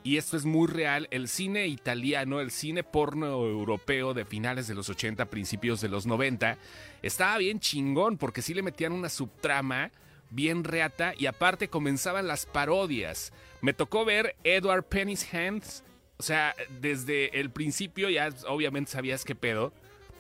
[0.04, 4.76] Y esto es muy real, el cine italiano, el cine porno europeo de finales de
[4.76, 6.58] los 80, principios de los 90,
[7.02, 9.92] estaba bien chingón porque sí le metían una subtrama
[10.30, 13.32] bien reata y aparte comenzaban las parodias.
[13.62, 15.84] Me tocó ver Edward Penny's Hands,
[16.18, 19.74] o sea, desde el principio ya obviamente sabías qué pedo.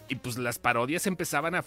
[0.09, 1.63] Y pues las parodias empezaban a,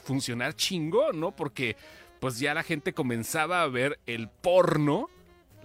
[0.00, 1.32] funcionar chingón, ¿no?
[1.32, 1.76] Porque
[2.20, 5.10] pues ya la gente comenzaba a ver el porno,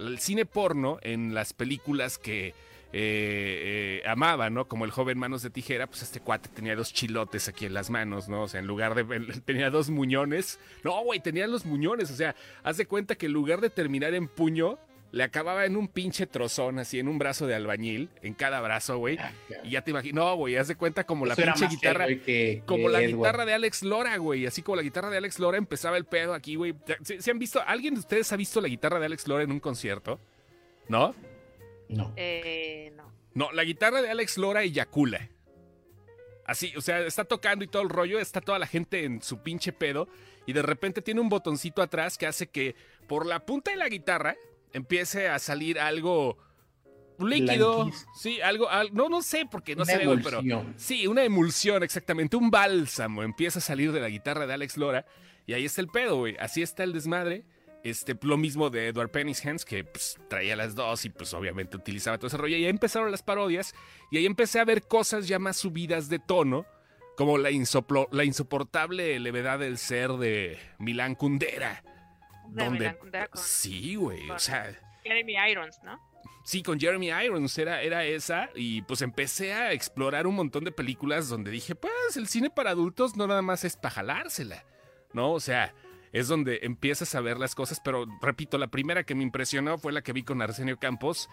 [0.08, 2.54] el cine porno en las películas que
[2.94, 4.68] eh, eh, amaba, ¿no?
[4.68, 7.90] Como el joven Manos de Tijera, pues este cuate tenía dos chilotes aquí en las
[7.90, 8.44] manos, ¿no?
[8.44, 9.42] O sea, en lugar de...
[9.46, 10.60] tenía dos muñones.
[10.84, 12.12] No, güey, tenía los muñones.
[12.12, 14.78] O sea, haz de cuenta que en lugar de terminar en puño,
[15.12, 18.98] le acababa en un pinche trozón, así, en un brazo de albañil, en cada brazo,
[18.98, 19.18] güey.
[19.64, 22.08] Y ya te imagino, no, güey, haz de cuenta como la Eso pinche guitarra...
[22.08, 23.18] que- Como que la Edward.
[23.18, 24.46] guitarra de Alex Lora, güey.
[24.46, 26.74] Así como la guitarra de Alex Lora empezaba el pedo aquí, güey.
[27.04, 27.62] ¿Se, se han visto?
[27.66, 30.20] ¿Alguien de ustedes ha visto la guitarra de Alex Lora en un concierto?
[30.88, 31.14] ¿No?
[31.90, 32.14] No.
[32.16, 33.12] Eh, no.
[33.34, 35.28] No, la guitarra de Alex Lora eyacula.
[36.46, 39.40] Así, o sea, está tocando y todo el rollo, está toda la gente en su
[39.42, 40.08] pinche pedo.
[40.46, 42.76] Y de repente tiene un botoncito atrás que hace que
[43.08, 44.36] por la punta de la guitarra
[44.74, 46.38] empiece a salir algo
[47.20, 47.84] líquido.
[47.86, 48.08] Blanquís.
[48.16, 50.74] Sí, algo, al- no, no sé porque no Una se ve, güey, pero emulsión.
[50.78, 55.06] sí, una emulsión, exactamente, un bálsamo empieza a salir de la guitarra de Alex Lora
[55.46, 56.36] y ahí está el pedo, güey.
[56.40, 57.44] Así está el desmadre.
[57.84, 62.18] Este, lo mismo de Edward Pennyhands, que pues, traía las dos y pues obviamente utilizaba
[62.20, 62.56] todo ese rollo.
[62.56, 63.74] Y ahí empezaron las parodias
[64.12, 66.66] y ahí empecé a ver cosas ya más subidas de tono,
[67.18, 71.84] como la, insoplo- la insoportable levedad del ser de Milán Kundera.
[72.52, 73.12] De donde- con
[73.42, 74.72] Sí, güey, o sea...
[75.04, 76.00] Jeremy Irons, ¿no?
[76.44, 80.72] Sí, con Jeremy Irons era, era esa y pues empecé a explorar un montón de
[80.72, 84.64] películas donde dije, pues el cine para adultos no nada más es para jalársela,
[85.14, 85.32] ¿no?
[85.34, 85.74] O sea,
[86.12, 89.94] es donde empiezas a ver las cosas, pero repito, la primera que me impresionó fue
[89.94, 91.30] la que vi con Arsenio Campos.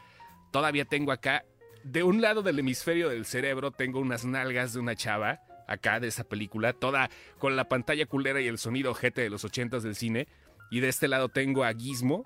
[0.52, 1.44] Todavía tengo acá,
[1.84, 6.08] de un lado del hemisferio del cerebro, tengo unas nalgas de una chava, acá de
[6.08, 9.94] esa película, toda con la pantalla culera y el sonido ojete de los ochentas del
[9.96, 10.28] cine.
[10.70, 12.24] Y de este lado tengo a Gizmo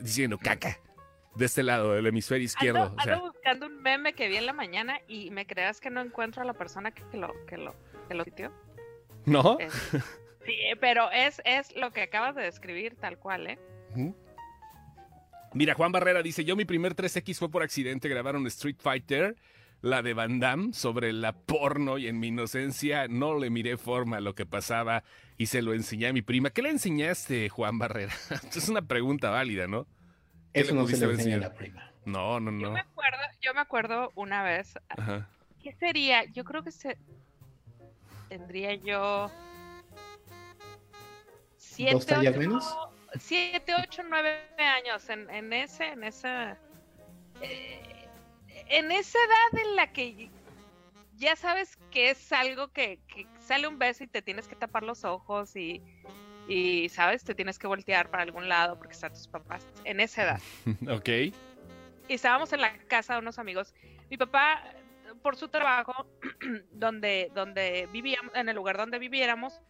[0.00, 0.78] diciendo caca.
[1.36, 2.84] De este lado, del hemisferio izquierdo.
[2.84, 5.80] Ando, o sea, ando buscando un meme que vi en la mañana y me creas
[5.80, 7.74] que no encuentro a la persona que, que lo que lo
[8.08, 8.52] que lo tuiteó.
[9.26, 9.58] ¿no?
[9.58, 9.72] Es-
[10.46, 13.58] sí, pero es, es lo que acabas de describir tal cual, ¿eh?
[15.54, 19.36] Mira, Juan Barrera dice, yo mi primer 3X fue por accidente, grabaron Street Fighter,
[19.84, 24.16] la de Van Damme, sobre la porno y en mi inocencia no le miré forma
[24.16, 25.04] a lo que pasaba
[25.36, 26.48] y se lo enseñé a mi prima.
[26.50, 28.12] ¿Qué le enseñaste, Juan Barrera?
[28.56, 29.84] es una pregunta válida, ¿no?
[30.54, 31.92] ¿Qué Eso no se le enseña a la prima.
[32.06, 32.72] No, no, Yo no.
[32.72, 35.28] me acuerdo, yo me acuerdo una vez, Ajá.
[35.62, 36.24] ¿qué sería?
[36.32, 36.96] Yo creo que se
[38.30, 39.30] tendría yo
[41.56, 42.78] siete, ¿Dos tallas ocho- menos?
[43.18, 46.56] siete, ocho, nueve años en, en ese, en esa,
[47.40, 47.80] eh,
[48.68, 50.30] en esa edad en la que
[51.16, 54.82] ya sabes que es algo que, que sale un beso y te tienes que tapar
[54.82, 55.82] los ojos y,
[56.48, 60.22] y sabes, te tienes que voltear para algún lado porque están tus papás en esa
[60.24, 60.40] edad.
[60.90, 61.08] ok.
[61.08, 61.32] y
[62.08, 63.74] estábamos en la casa de unos amigos.
[64.10, 64.62] Mi papá,
[65.22, 66.06] por su trabajo,
[66.72, 69.60] donde, donde vivíamos, en el lugar donde viviéramos,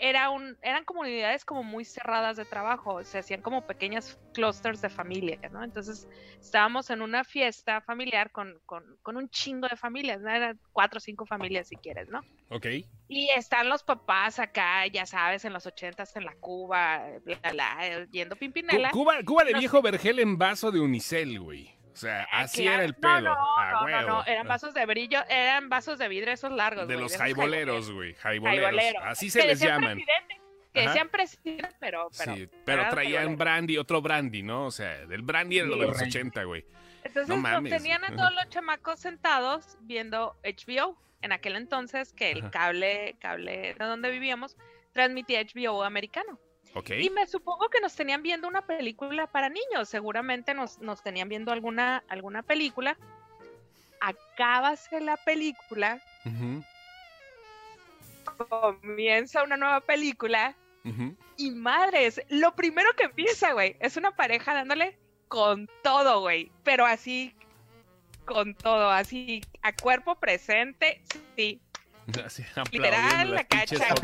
[0.00, 4.88] era un, eran comunidades como muy cerradas de trabajo, se hacían como pequeñas clusters de
[4.88, 5.62] familias, ¿no?
[5.62, 6.08] Entonces
[6.40, 10.30] estábamos en una fiesta familiar con, con, con un chingo de familias, ¿no?
[10.30, 12.20] Eran cuatro o cinco familias si quieres, ¿no?
[12.48, 12.66] Ok.
[13.08, 17.52] Y están los papás acá, ya sabes, en los ochentas en la Cuba, bla, bla,
[17.52, 18.90] bla, yendo pimpinela.
[18.90, 21.79] Cuba, Cuba de viejo vergel en vaso de unicel, güey.
[22.00, 22.76] O sea, así Claro.
[22.76, 23.20] era el pedo.
[23.20, 24.08] No, no, a no, no, huevo.
[24.08, 26.88] no, eran vasos de brillo, eran vasos de vidrio esos largos.
[26.88, 28.14] De güey, los jaiboleros, güey.
[28.14, 29.02] Jaiboleros.
[29.04, 29.98] Así Que se les decían llaman.
[30.72, 30.88] que Ajá.
[30.90, 33.36] decían presidente, pero, pero, sí, pero traían jaiboleros.
[33.38, 34.64] brandy, otro brandy, ¿no?
[34.66, 36.04] O sea, del brandy era lo de los Sí.
[36.06, 36.64] 80, güey.
[37.04, 37.70] Entonces no nos mames.
[37.76, 40.96] tenían a todos los chamacos sentados viendo HBO.
[41.22, 44.56] En aquel entonces que el cable, cable de donde vivíamos,
[44.92, 46.40] transmitía HBO americano.
[46.74, 49.88] Y me supongo que nos tenían viendo una película para niños.
[49.88, 52.96] Seguramente nos, nos tenían viendo alguna, alguna película.
[54.00, 56.00] Acábase la película,
[58.48, 60.54] comienza una nueva película.
[61.36, 66.86] Y madres, lo primero que empieza, güey, es una pareja dándole con todo, güey, pero
[66.86, 67.34] así,
[68.24, 71.02] con todo, así, a cuerpo presente,
[71.36, 71.60] sí,
[72.24, 73.94] Así, literal, la cacha,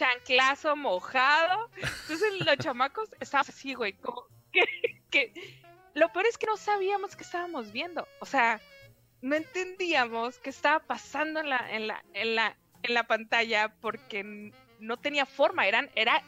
[0.00, 1.70] chanclazo mojado.
[1.76, 4.24] Entonces los chamacos estaban así, güey, como
[5.10, 5.32] que,
[5.94, 8.08] Lo peor es que no sabíamos qué estábamos viendo.
[8.20, 8.60] O sea,
[9.20, 14.52] no entendíamos qué estaba pasando en la, en la, en la, en la pantalla porque
[14.78, 15.66] no tenía forma.
[15.66, 16.22] Eran, era.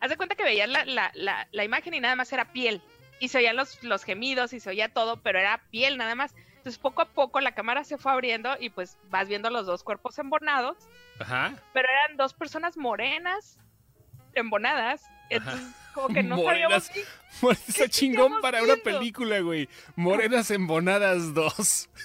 [0.00, 2.82] Haz de cuenta que veías la, la, la, la imagen y nada más era piel.
[3.20, 6.34] Y se oían los, los gemidos y se oía todo, pero era piel nada más.
[6.68, 9.82] Entonces poco a poco la cámara se fue abriendo y pues vas viendo los dos
[9.82, 10.76] cuerpos embornados
[11.18, 11.54] Ajá.
[11.72, 13.58] pero eran dos personas morenas,
[14.34, 15.02] embonadas.
[15.30, 16.84] Entonces, como que no Morenas.
[16.88, 17.08] sabíamos.
[17.40, 19.66] Bueno, Está chingón para una película, güey.
[19.96, 21.88] Morenas embonadas 2.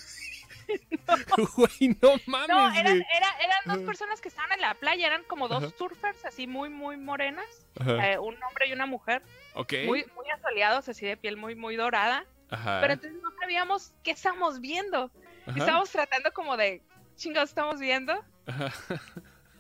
[1.58, 3.06] Güey, no mames, No, eran, güey.
[3.18, 5.74] era- eran dos personas que estaban en la playa, eran como dos Ajá.
[5.78, 7.46] surfers así muy, muy morenas,
[7.86, 9.22] eh, un hombre y una mujer,
[9.56, 9.74] Ok.
[9.86, 12.26] muy, muy asoleados, así de piel muy, muy dorada.
[12.54, 12.80] Ajá.
[12.82, 15.12] Pero entonces no sabíamos qué estábamos viendo.
[15.46, 15.58] Ajá.
[15.60, 16.82] Estábamos tratando como de,
[17.16, 18.14] chingados, estamos viendo.
[18.46, 18.72] Ajá.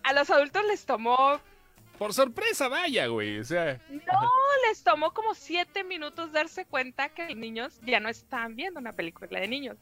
[0.03, 1.39] A los adultos les tomó,
[1.97, 3.39] Por sorpresa, vaya, güey.
[3.39, 4.32] O sea, no,
[4.67, 8.93] les tomó como siete minutos darse cuenta que los niños ya no estaban viendo una
[8.93, 9.77] película de niños.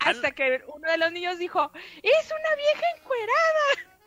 [0.00, 1.70] Al- Hasta que uno de los niños dijo,
[2.02, 3.97] es una vieja encuerada.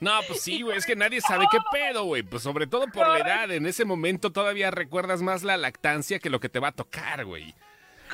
[0.00, 0.76] No, pues sí, güey.
[0.76, 2.22] Es que nadie sabe qué pedo, güey.
[2.22, 3.50] Pues sobre todo por la edad.
[3.50, 7.24] En ese momento todavía recuerdas más la lactancia que lo que te va a tocar,
[7.24, 7.54] güey.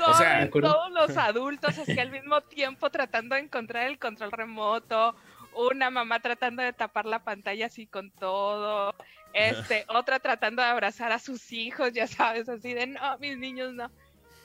[0.07, 5.15] O sea- todos los adultos así al mismo tiempo tratando de encontrar el control remoto,
[5.55, 8.95] una mamá tratando de tapar la pantalla así con todo,
[9.33, 13.75] Este, otra tratando de abrazar a sus hijos, ya sabes, así de no, mis niños
[13.75, 13.91] no.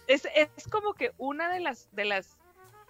[0.08, 2.38] Es, es como que una de las, de las,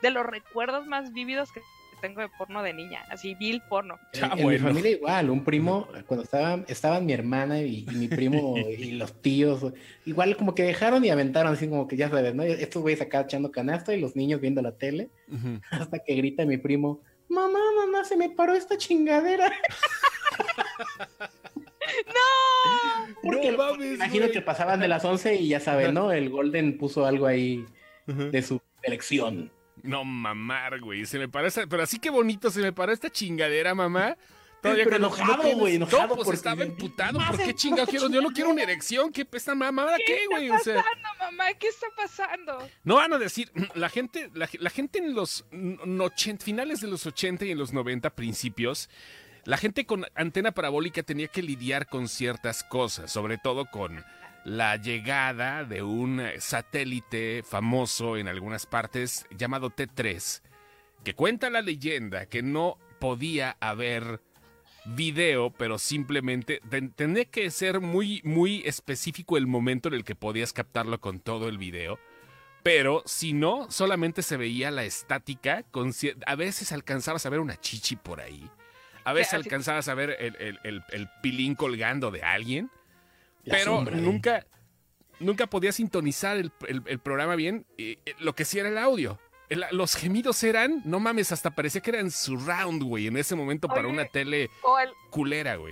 [0.01, 1.61] de los recuerdos más vívidos que
[2.07, 3.97] tengo de porno de niña, así vil porno.
[4.13, 7.95] En, Ah, en mi familia igual, un primo, cuando estaban, estaban mi hermana y, y
[7.95, 9.73] mi primo y los tíos,
[10.05, 12.43] igual como que dejaron y aventaron así como que ya sabes, ¿no?
[12.43, 15.09] Estos güeyes acá echando canasta y los niños viendo la tele,
[15.71, 19.51] hasta que grita mi primo, mamá, mamá, se me paró esta chingadera.
[23.23, 24.31] Porque No mames, imagino güey.
[24.31, 26.11] que pasaban de las 11 y ya saben, ¿no?
[26.11, 27.65] El Golden puso algo ahí
[28.07, 29.51] de su selección.
[29.83, 31.05] No mamar, güey.
[31.05, 34.17] Se me parece, pero así que bonito, se me paró esta chingadera, mamá.
[34.61, 37.19] Todavía Pero no- enojado, no güey, enojado No, pues estaba emputado.
[37.19, 38.09] ¿Por qué de- chingado más de quiero?
[38.11, 39.11] Yo no quiero una erección.
[39.11, 39.83] ¿Qué pesta mamá?
[39.83, 40.45] ¿Ahora qué, ¿Qué güey?
[40.45, 41.53] está O sea, pasando, mamá?
[41.59, 42.67] ¿Qué está pasando?
[42.83, 46.87] no van a decir, la gente, la, la gente en los no- ochen- finales de
[46.87, 48.89] los 80 y en los 90 principios,
[49.43, 54.03] la gente con antena parabólica tenía que lidiar con ciertas cosas, sobre todo con
[54.45, 60.41] la llegada de un satélite famoso en algunas partes llamado T3,
[61.03, 64.21] que cuenta la leyenda que no podía haber
[64.85, 70.13] video, pero simplemente ten- tenía que ser muy, muy específico el momento en el que
[70.15, 71.99] podías captarlo con todo el video.
[72.61, 75.63] Pero si no, solamente se veía la estática.
[75.71, 75.91] Con,
[76.25, 78.49] a veces alcanzabas a ver una chichi por ahí.
[79.03, 82.71] A veces alcanzabas a ver el, el- el- el pilín colgando de alguien.
[83.45, 84.01] La pero sombra, ¿eh?
[84.01, 84.45] nunca,
[85.19, 87.65] nunca podías sintonizar el, el- el programa bien.
[87.77, 89.19] y, eh, lo que sí era el audio.
[89.47, 93.67] El- los gemidos eran, no mames, hasta parecía que eran surround, güey, en ese momento
[93.67, 93.89] para Oye.
[93.91, 95.71] una tele O el, culera, güey.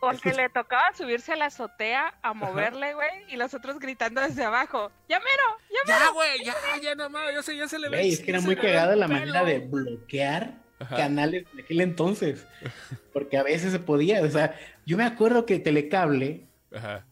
[0.00, 3.78] o el que le tocaba subirse a la azotea a moverle, güey, y los otros
[3.78, 4.90] gritando desde abajo.
[5.06, 5.58] ¡Ya mero!
[5.86, 8.08] ¡Ya ya, güey, ya, ya no mames, ya se, ya se le ve.
[8.08, 10.96] Es que era ya muy se le ve cagada la manera de bloquear Ajá.
[10.96, 12.46] canales de aquel entonces.
[13.12, 14.22] Porque a veces se podía.
[14.22, 17.04] O sea, yo me acuerdo que Telecable Ajá.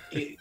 [0.12, 0.36] eh,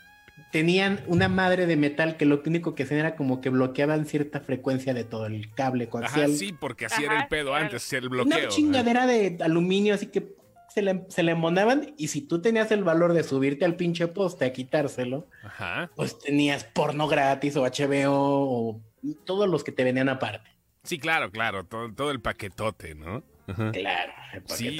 [0.51, 4.39] tenían una madre de metal que lo único que hacían era como que bloqueaban cierta
[4.41, 6.33] frecuencia de todo el cable Ajá, coaxial.
[6.33, 7.65] sí, porque así era el pedo claro.
[7.65, 8.49] antes, era el Una bloqueo.
[8.49, 10.35] chingadera de aluminio, así que
[10.73, 11.93] se le, se le embonaban.
[11.97, 15.91] Y si tú tenías el valor de subirte al pinche poste a quitárselo, Ajá.
[15.95, 18.81] pues tenías porno gratis o HBO o
[19.25, 20.49] todos los que te venían aparte.
[20.83, 23.23] Sí, claro, claro, todo, todo el paquetote, ¿no?
[23.47, 23.71] Ajá.
[23.71, 24.77] Claro, el Sí.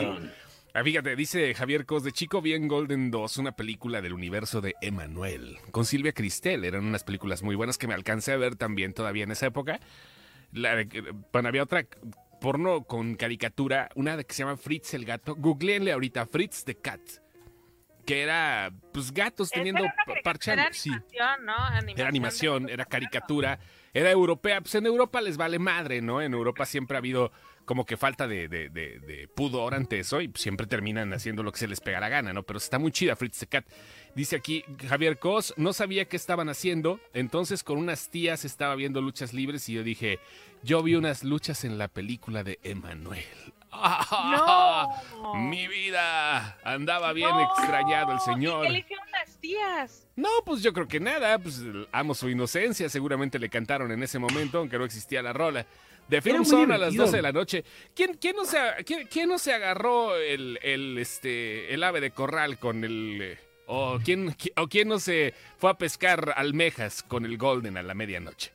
[0.73, 4.61] Ah, fíjate, dice Javier Cos, de chico vi en Golden 2 una película del universo
[4.61, 8.55] de Emanuel, con Silvia Cristel, eran unas películas muy buenas que me alcancé a ver
[8.55, 9.81] también todavía en esa época.
[10.53, 11.85] La de- bueno, había otra
[12.39, 17.01] porno con caricatura, una que se llama Fritz el gato, googleenle ahorita, Fritz the Cat,
[18.05, 20.89] que era, pues, gatos Esa teniendo era una pa- caricatura, parchando, Era sí.
[20.89, 21.53] animación, ¿no?
[21.53, 23.59] Animación Era animación, era caricatura,
[23.93, 24.61] era europea.
[24.61, 26.21] Pues en Europa les vale madre, ¿no?
[26.21, 27.31] En Europa siempre ha habido
[27.65, 31.51] como que falta de, de- de- de pudor ante eso y siempre terminan haciendo lo
[31.51, 32.43] que se les pega la gana, ¿no?
[32.43, 33.65] Pero está muy chida Fritz the Cat.
[34.15, 39.01] Dice aquí Javier Cos, no sabía qué estaban haciendo, entonces con unas tías estaba viendo
[39.01, 40.19] luchas libres y yo dije,
[40.63, 43.23] yo vi unas luchas en la película de Emanuel.
[43.71, 44.87] ¡No!
[45.35, 47.41] Mi vida, andaba bien No.
[47.41, 48.65] extrañado el ¿Y señor.
[48.65, 50.07] qué le hicieron las tías?
[50.15, 54.19] No, pues yo creo que nada, pues amo su inocencia, seguramente le cantaron en ese
[54.19, 55.65] momento, aunque no existía la rola.
[56.11, 57.05] De Film Zone a las divertido.
[57.05, 57.63] 12 de la noche.
[57.95, 62.11] ¿Quién, quién, no, se, quién, quién no se agarró el, el, este, el ave de
[62.11, 63.19] corral con el...
[63.21, 67.77] eh, o, quién, qui- ¿O quién no se fue a pescar almejas con el Golden
[67.77, 68.51] a la medianoche?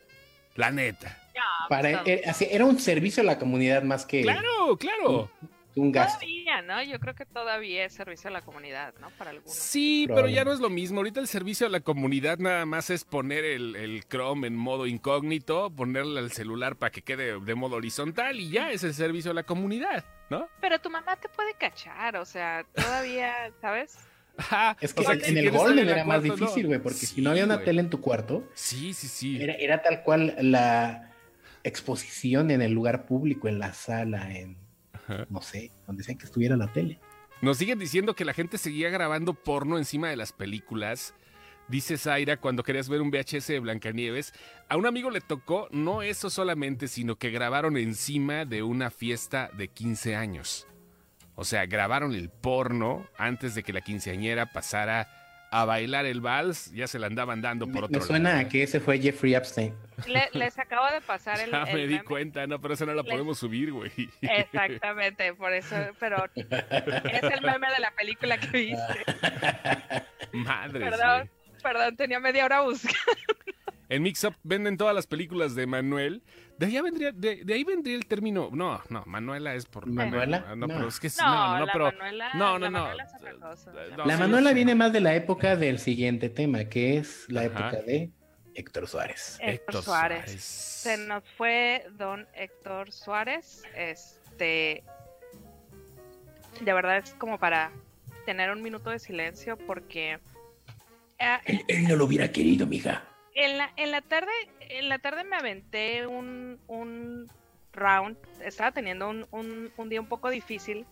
[0.54, 1.22] La neta.
[1.68, 5.30] Para, eh, era un servicio a la comunidad más que Claro, claro.
[5.40, 6.20] un gasto.
[6.20, 6.82] Todavía, ¿no?
[6.82, 9.10] Yo creo que todavía es servicio a la comunidad, ¿no?
[9.10, 9.54] Para algunos.
[9.54, 10.98] Sí, pero ya no es lo mismo.
[11.00, 14.86] Ahorita el servicio a la comunidad nada más es poner el, el Chrome en modo
[14.86, 19.30] incógnito, ponerle al celular para que quede de modo horizontal y ya es el servicio
[19.30, 20.48] a la comunidad, ¿no?
[20.60, 23.98] Pero tu mamá te puede cachar, o sea, todavía, ¿sabes?
[24.80, 27.06] Es que o sea, en, si el Golden era más cuarto, difícil, güey, porque Sí,
[27.06, 29.42] si no había una tele en tu cuarto, Sí, sí, sí.
[29.42, 31.10] era, era tal cual la
[31.64, 34.56] exposición en el lugar público, en la sala, en.
[35.28, 37.00] No sé, donde sea que estuviera la tele.
[37.42, 41.14] Nos siguen diciendo que la gente seguía grabando porno encima de las películas.
[41.68, 44.32] Dice Zaira cuando querías ver un VHS de Blancanieves.
[44.68, 49.50] A un amigo le tocó no eso solamente, sino que grabaron encima de una fiesta
[49.56, 50.66] de 15 años.
[51.34, 55.25] O sea, grabaron el porno antes de que la quinceañera pasara
[55.60, 56.70] a bailar el vals.
[56.72, 58.46] Ya se la andaban dando por Me, otro me suena lado.
[58.46, 59.74] a que ese fue Jeffrey Epstein.
[60.06, 62.04] Le- les acabo de pasar el, Ya el me di meme.
[62.04, 63.90] cuenta, no, pero esa no la podemos subir, güey.
[64.20, 69.12] Exactamente, por eso, pero es el meme de la película que viste.
[70.32, 70.80] Madre.
[70.80, 71.30] Perdón,
[71.62, 72.96] perdón, tenía media hora buscando.
[73.88, 76.22] En Mix Up venden todas las películas de Manuel.
[76.58, 78.48] De ahí vendría, de, de ahí vendría el término.
[78.52, 79.86] No, no, Manuela es por.
[79.86, 80.40] ¿Manuela?
[80.40, 80.74] No, no, No.
[80.74, 81.84] pero es que No, no, no, no, la pero.
[81.92, 82.78] Manuela, no, no, la no.
[82.80, 83.72] Manuela es otra cosa.
[83.96, 84.54] No, La sí, Manuela sí.
[84.54, 87.48] viene más de la época del siguiente tema, que es la Ajá.
[87.48, 88.10] época de
[88.54, 89.38] Héctor Suárez.
[89.42, 90.30] Héctor Suárez.
[90.40, 93.62] Se nos fue don Héctor Suárez.
[93.76, 94.82] Este.
[96.60, 97.70] De verdad es como para
[98.24, 100.18] tener un minuto de silencio porque.
[101.18, 103.04] eh, Él, él no lo hubiera querido, mija.
[103.36, 104.30] En la, en la tarde,
[104.60, 107.30] en la tarde me aventé un, un
[107.72, 108.16] round.
[108.42, 110.84] Estaba teniendo un, un- un día un poco difícil.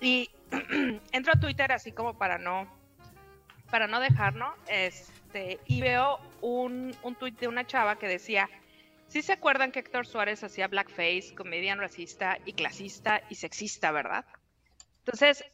[0.00, 0.30] Y
[1.12, 2.68] entro a Twitter así como para no.
[3.70, 4.52] Para no dejar, ¿no?
[4.66, 8.50] Este, y veo un, un tweet de una chava que decía.
[9.06, 14.24] Sí se acuerdan que Héctor Suárez hacía blackface, comedian racista y clasista y sexista, ¿verdad?
[15.00, 15.44] Entonces,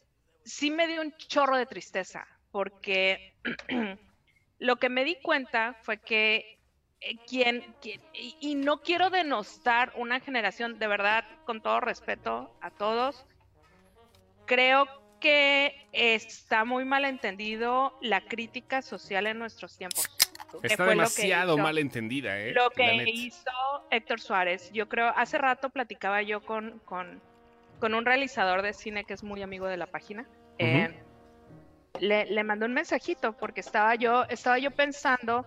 [0.44, 3.34] sí me dio un chorro de tristeza, porque
[4.58, 6.58] lo que me di cuenta fue que
[7.00, 12.50] eh, quien, quien- y, y no quiero denostar una generación, de verdad, con todo respeto
[12.60, 13.26] a todos,
[14.46, 14.86] creo
[15.20, 20.08] que está muy mal entendido la crítica social en nuestros tiempos.
[20.62, 22.52] Está demasiado mal entendida, ¿eh?
[22.52, 23.50] lo que hizo
[23.90, 24.70] Héctor Suárez.
[24.72, 27.20] Yo creo, hace rato platicaba yo con, con,
[27.80, 30.26] con un realizador de cine que es muy amigo de la página.
[30.58, 30.94] Eh,
[32.00, 35.46] le, le mandé un mensajito porque estaba yo, estaba yo pensando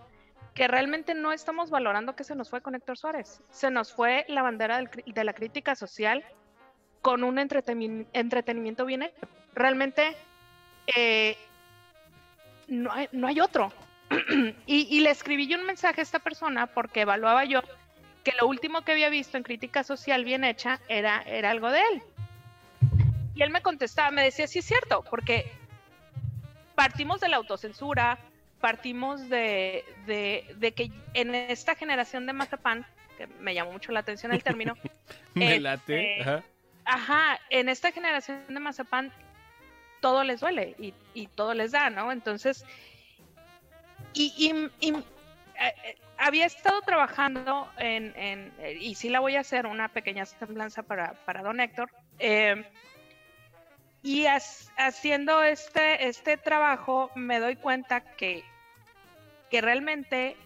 [0.54, 3.42] que realmente no estamos valorando que se nos fue con Héctor Suárez.
[3.50, 6.24] Se nos fue la bandera de la crítica social
[7.02, 9.28] con un entreteni- entretenimiento bien hecho.
[9.54, 10.16] Realmente
[10.96, 11.38] eh,
[12.68, 13.72] no, hay, no hay otro.
[14.66, 17.62] y, y le escribí yo un mensaje a esta persona porque evaluaba yo
[18.24, 21.80] que lo último que había visto en crítica social bien hecha era, era algo de
[21.80, 22.04] él.
[23.34, 25.50] Y él me contestaba, me decía, sí es cierto, porque
[26.80, 28.18] partimos de la autocensura,
[28.62, 32.86] partimos de, de, de que en esta generación de Mazapán,
[33.18, 34.78] que me llamó mucho la atención el término,
[35.34, 36.22] Me este, late.
[36.22, 36.44] Ajá.
[36.86, 39.12] ajá, en esta generación de Mazapán
[40.00, 42.14] todo les duele y, y todo les da, ¿no?
[42.14, 42.66] Entonces,
[44.14, 45.04] y, y- y, eh,
[45.84, 50.26] eh, había estado trabajando en, en- eh, y sí la voy a hacer, una pequeña
[50.26, 51.90] semblanza para, para don Héctor.
[52.20, 52.64] eh,
[54.02, 58.44] y haciendo este, este trabajo me doy cuenta que,
[59.50, 60.38] que realmente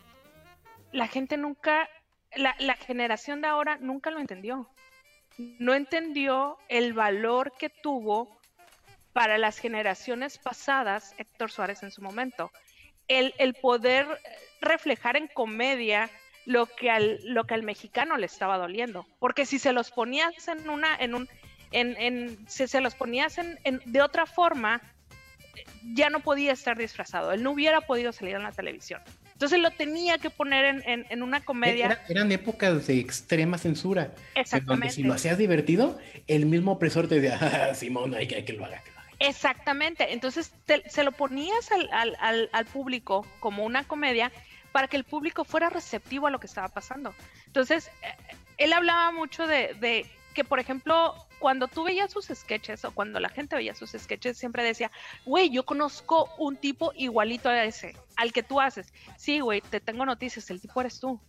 [0.91, 1.89] la gente nunca,
[2.35, 4.69] la, la generación de ahora nunca lo entendió.
[5.37, 8.39] No entendió el valor que tuvo
[9.13, 12.51] para las generaciones pasadas Héctor Suárez en su momento.
[13.07, 14.07] El, el poder
[14.61, 16.09] reflejar en comedia
[16.45, 19.05] lo que al, lo que al mexicano le estaba doliendo.
[19.19, 21.29] Porque si se los ponías en una, en un,
[21.73, 24.81] en, en, si se los ponías en, en- de otra forma,
[25.93, 27.31] ya no podía estar disfrazado.
[27.31, 29.01] Él no hubiera podido salir en la televisión.
[29.33, 31.85] Entonces lo tenía que poner en, en- en una comedia.
[31.87, 34.03] Era- eran épocas de extrema censura.
[34.03, 34.89] en Donde Exactamente.
[34.91, 37.39] si lo hacías divertido, el mismo opresor te decía,
[37.71, 39.09] "Ah, Simón, hay que, que lo haga, que lo haga.
[39.19, 40.13] Exactamente.
[40.13, 44.31] Entonces te- se lo ponías al, al- al- al público como una comedia
[44.71, 47.13] para que el público fuera receptivo a lo que estaba pasando.
[47.45, 51.13] Entonces, eh, él hablaba mucho de, de que, por ejemplo,
[51.43, 54.89] cuando tú veías sus sketches o cuando la gente veía sus sketches, siempre decía,
[55.25, 58.93] güey, yo conozco un tipo igualito a ese, al que tú haces.
[59.17, 61.19] Sí, güey, te tengo noticias, el tipo eres tú.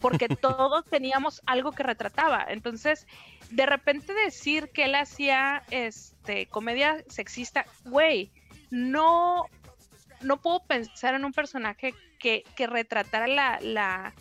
[0.00, 2.44] Porque todos teníamos algo que retrataba.
[2.48, 3.06] Entonces,
[3.50, 8.32] de repente decir que él hacía este comedia sexista, güey,
[8.70, 9.44] no,
[10.20, 14.14] no puedo pensar en un personaje que, que retratara la, la,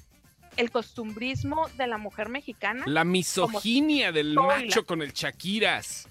[0.58, 2.84] el costumbrismo de la mujer mexicana.
[2.88, 6.08] La misoginia del macho con el Chaquiras.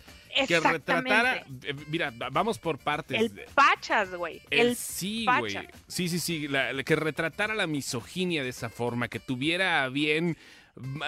[0.49, 1.45] Que retratara.
[1.63, 3.21] eh, Mira, va- vamos por partes.
[3.21, 4.41] El pachas, güey.
[4.49, 5.59] El, El, sí, güey.
[5.87, 6.49] Sí, sí, sí.
[6.49, 10.39] la- la- que retratara la misoginia de esa forma, que tuviera bien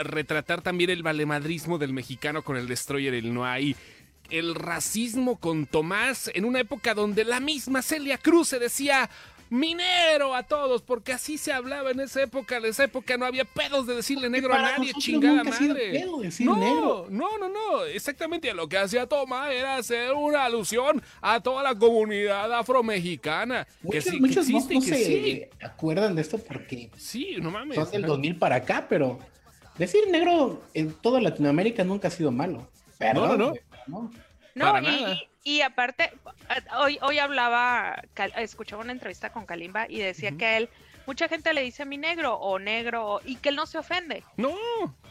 [0.03, 3.74] retratar también el valemadrismo del mexicano con el destroyer, el no hay.
[4.30, 9.09] El racismo con Tomás en una época donde la misma Celia Cruz se decía
[9.55, 12.57] minero a todos, porque así se hablaba en esa época.
[12.57, 16.05] En esa época no había pedos de decirle negro a nadie, chingada madre.
[16.40, 17.07] no, negro.
[17.11, 17.84] no, no, no.
[17.84, 18.52] Exactamente.
[18.52, 23.64] Lo que hacía Tomás era hacer una alusión a toda la comunidad afromexicana.
[23.64, 25.42] Que Muchos, sí, que muchos no, existe y no que se sí.
[25.62, 27.76] acuerdan de esto porque Sí, no mames.
[27.76, 28.09] son del ajá.
[28.12, 29.18] 2000 para acá, pero
[29.78, 32.68] decir negro en toda Latinoamérica nunca ha sido malo.
[32.98, 33.55] Perdón, No, no,
[33.86, 34.11] no.
[34.55, 34.78] No.
[34.78, 35.18] Y, nada.
[35.42, 36.12] y aparte,
[36.78, 38.02] hoy, hoy hablaba,
[38.38, 40.68] escuchaba una entrevista con Kalimba y decía que a él,
[41.07, 44.57] mucha gente le dice mi negro o negro y que él no se ofende, No.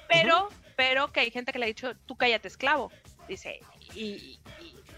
[0.09, 2.91] pero, pero que hay gente que le ha dicho, tú cállate esclavo,
[3.27, 3.59] dice,
[3.93, 4.39] y, y-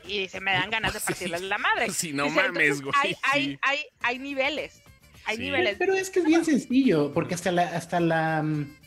[0.08, 1.06] y dice, me dan ganas de Sí.
[1.08, 1.90] partirles la madre.
[1.90, 3.60] Sí, no Dice, mames, entonces, güey, Hay, hay, sí.
[3.64, 4.84] hay, hay niveles.
[5.26, 5.42] Hay Sí.
[5.42, 5.78] niveles.
[5.80, 8.78] Pero es que es bien sencillo, porque hasta la, hasta la, mm,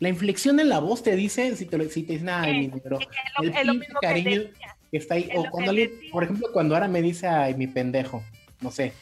[0.00, 2.66] la inflexión en la voz te dice, si te, lo- si te dicen, ay, mi
[2.68, 3.06] negro, Es
[3.38, 4.76] lo, es que cariño decía.
[4.90, 5.28] Que está ahí.
[5.34, 8.22] O cuando alguien, por ejemplo, cuando ahora me dice, ay, mi pendejo,
[8.60, 8.92] no sé.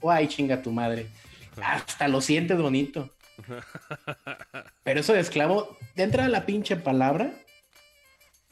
[0.00, 1.06] O ay, chinga tu madre.
[1.62, 3.10] Hasta lo sientes bonito.
[4.82, 7.32] Pero eso de esclavo, te entra la pinche palabra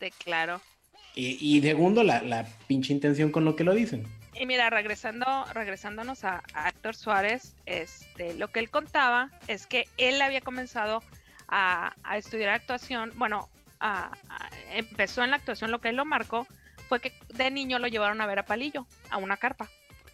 [0.00, 0.60] Sí, claro.
[1.14, 4.06] y, y segundo, la, la pinche intención con lo que lo dicen.
[4.38, 5.24] Y mira, regresando,
[5.54, 11.02] regresándonos a, a Héctor Suárez, este, lo que él contaba es que él había comenzado
[11.48, 13.48] a, a estudiar actuación, bueno,
[13.80, 16.46] a- a- empezó en la actuación, lo que él lo marcó
[16.88, 19.68] fue que de niño lo llevaron a ver a Palillo, a una carpa.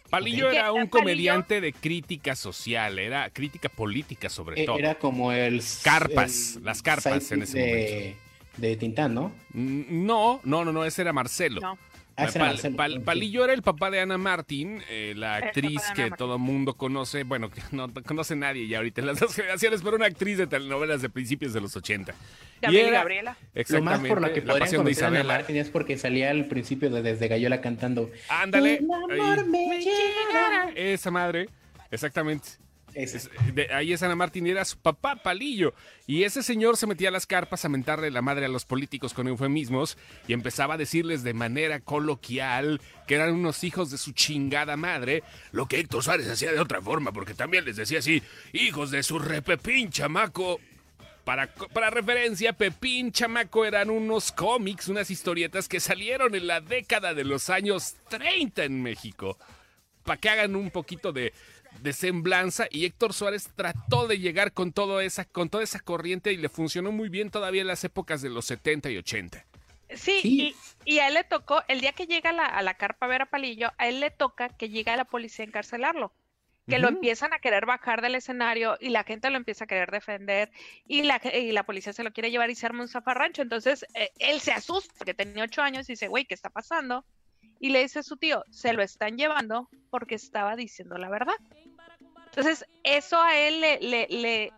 [0.09, 4.77] Palillo era un Palillo- comediante de crítica social, era crítica política sobre E- todo.
[4.77, 5.61] Era como el...
[5.83, 8.15] Carpas, el las carpas en ese de,
[8.57, 9.31] de Tintán, ¿no?
[9.53, 11.61] Mm, No, no, no, no, ese era Marcelo.
[11.61, 11.77] No,
[12.15, 12.99] Pal- Marcelo, Pal- sí.
[12.99, 16.17] Palillo era el papá de Ana Martín, eh, la actriz que Martín.
[16.17, 19.95] todo mundo conoce, bueno, que no conoce nadie ya ahorita en las dos generaciones, pero
[19.95, 22.13] una actriz de telenovelas de principios de los 80.
[22.61, 23.31] Gabriel y era- Gabriela.
[23.31, 25.23] Lo más Exactamente, por lo que la podrían pasión de Ana.
[25.23, 28.79] Martín es porque salía al principio de Desde Gallola cantando Ándale.
[29.11, 29.83] Amor me.
[30.75, 31.49] Esa madre,
[31.91, 32.49] exactamente.
[33.53, 35.73] De- ahí es Ana Martín era su papá Palillo.
[36.07, 39.13] Y ese señor se metía a las carpas a mentarle la madre a los políticos
[39.13, 44.11] con eufemismos y empezaba a decirles de manera coloquial que eran unos hijos de su
[44.11, 48.21] chingada madre, lo que Héctor Suárez hacía de otra forma, porque también les decía así,
[48.51, 50.59] hijos de su repepín chamaco.
[51.23, 57.13] Para, para referencia, Pepín Chamaco eran unos cómics, unas historietas que salieron en la década
[57.13, 59.37] de los años 30 en México
[60.03, 61.31] para que hagan un poquito de,
[61.81, 66.31] de semblanza y Héctor Suárez trató de llegar con, todo esa, con toda esa corriente
[66.31, 69.45] y le funcionó muy bien todavía en las épocas de los 70 y 80.
[69.95, 70.55] Sí, Sí.
[70.85, 73.05] Y, y a él le tocó, el día que llega a la, a la carpa
[73.05, 76.13] a ver a Palillo, a él le toca que llega la policía a encarcelarlo.
[76.65, 79.91] Que lo empiezan a querer bajar del escenario y la gente lo empieza a querer
[79.91, 80.49] defender
[80.87, 83.41] y la, y la policía se lo quiere llevar y se arma un zafarrancho.
[83.41, 87.03] Entonces eh, él se asusta porque tenía ocho años y dice, güey, ¿qué está pasando?
[87.59, 91.35] Y le dice a su tío, se lo están llevando porque estaba diciendo la verdad.
[92.35, 94.53] Entonces eso a él le, le, le,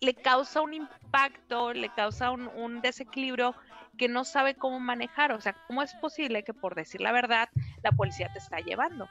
[0.00, 3.54] le causa un impacto, le causa un, un desequilibrio
[3.98, 5.32] que no sabe cómo manejar.
[5.32, 7.48] O sea, ¿cómo es posible que por decir la verdad
[7.82, 9.08] la policía te está llevando?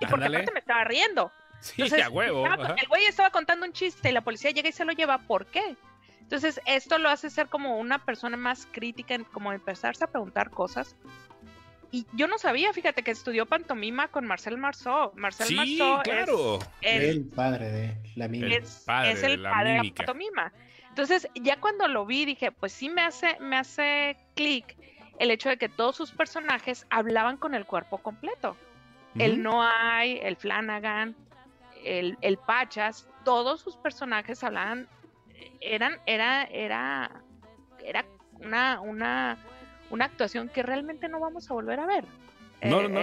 [0.00, 0.36] Y porque Ándale.
[0.38, 1.30] aparte me estaba riendo.
[1.60, 2.44] Sí, Entonces, a huevo.
[2.44, 5.18] estaba- el güey estaba contando un chiste y la policía llega y se lo lleva.
[5.18, 5.76] ¿Por qué?
[6.20, 10.50] Entonces, esto lo hace ser como una persona más crítica, en como empezarse a preguntar
[10.50, 10.96] cosas.
[11.92, 15.12] Y yo no sabía, fíjate, que estudió pantomima con Marcel Marceau.
[15.14, 16.58] Marcel Sí, Marceau es- claro.
[16.80, 18.52] es, El padre de la mimi.
[18.54, 20.04] es, padre es de el la padre de la mímica.
[20.06, 20.52] pantomima.
[20.88, 24.76] Entonces, ya cuando lo vi, dije, pues sí me hace, me hace clic
[25.18, 28.56] el hecho de que todos sus personajes hablaban con el cuerpo completo.
[29.18, 29.42] El.
[29.42, 31.14] No hay, el Flanagan,
[31.84, 34.88] el, el Pachas, todos sus personajes hablaban,
[35.60, 37.22] eran, era, era,
[37.84, 38.06] era
[38.40, 39.36] una, una,
[39.92, 42.04] una actuación que realmente no vamos a volver a ver.
[42.62, 43.00] No, no, no.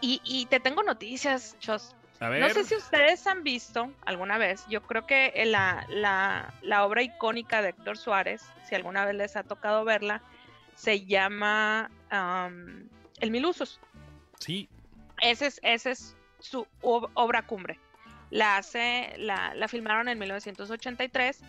[0.00, 1.94] y, y te tengo noticias, Chos.
[2.20, 2.40] A ver.
[2.40, 6.84] No sé si ustedes han visto alguna vez, yo creo que en la, la, la
[6.84, 10.22] obra icónica de Héctor Suárez, si alguna vez les ha tocado verla,
[10.74, 12.88] se llama am,
[13.20, 13.80] El Mil Usos.
[14.38, 14.68] Sí,
[15.20, 17.78] Ese es, ese es su ob- obra cumbre.
[18.30, 21.40] La hace, la, la filmaron en 1983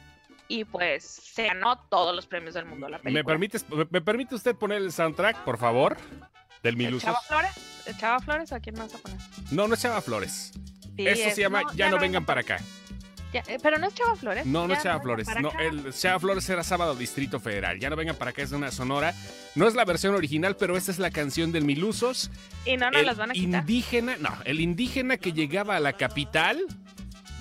[0.47, 3.21] y pues se ganó todos los premios del mundo la película.
[3.23, 5.97] ¿Me, permites, me, me permite usted poner el soundtrack, por favor?
[6.63, 7.03] Del ¿El Milusos.
[7.03, 7.51] Chava Flores?
[7.85, 9.17] ¿El Chava Flores o a quién más vas a poner?
[9.51, 10.51] No, no es Chava Flores.
[10.95, 12.57] Sí, Esto es- se llama Ya, no vengan para acá.
[13.33, 14.45] ya- eh, pero no es Chava Flores.
[14.45, 15.27] No, no es Chava Flores.
[15.41, 17.79] No, el Chava Flores era Sábado Distrito Federal.
[17.79, 19.13] Ya no vengan para acá, es de una sonora.
[19.55, 22.31] No es la versión original, pero esta es la canción del Milusos.
[22.65, 23.61] Y no el las van a quitar.
[23.61, 26.61] indígena, no, el indígena que llegaba a la capital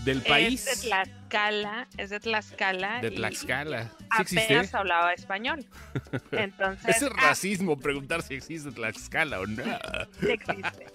[0.04, 3.00] del país Es de Tlaxcala, es de Tlaxcala.
[3.00, 3.90] de Tlaxcala.
[4.26, 5.64] ¿Sí Apenas hablaba español.
[6.32, 9.64] Entonces, Ese es ah, racismo preguntar si existe Tlaxcala o no.
[10.20, 10.86] sí existe.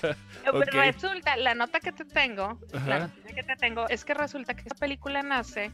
[0.44, 2.88] Pero resulta, la nota que te tengo, Ajá.
[2.88, 5.72] la noticia que te tengo, es que resulta que esta película nace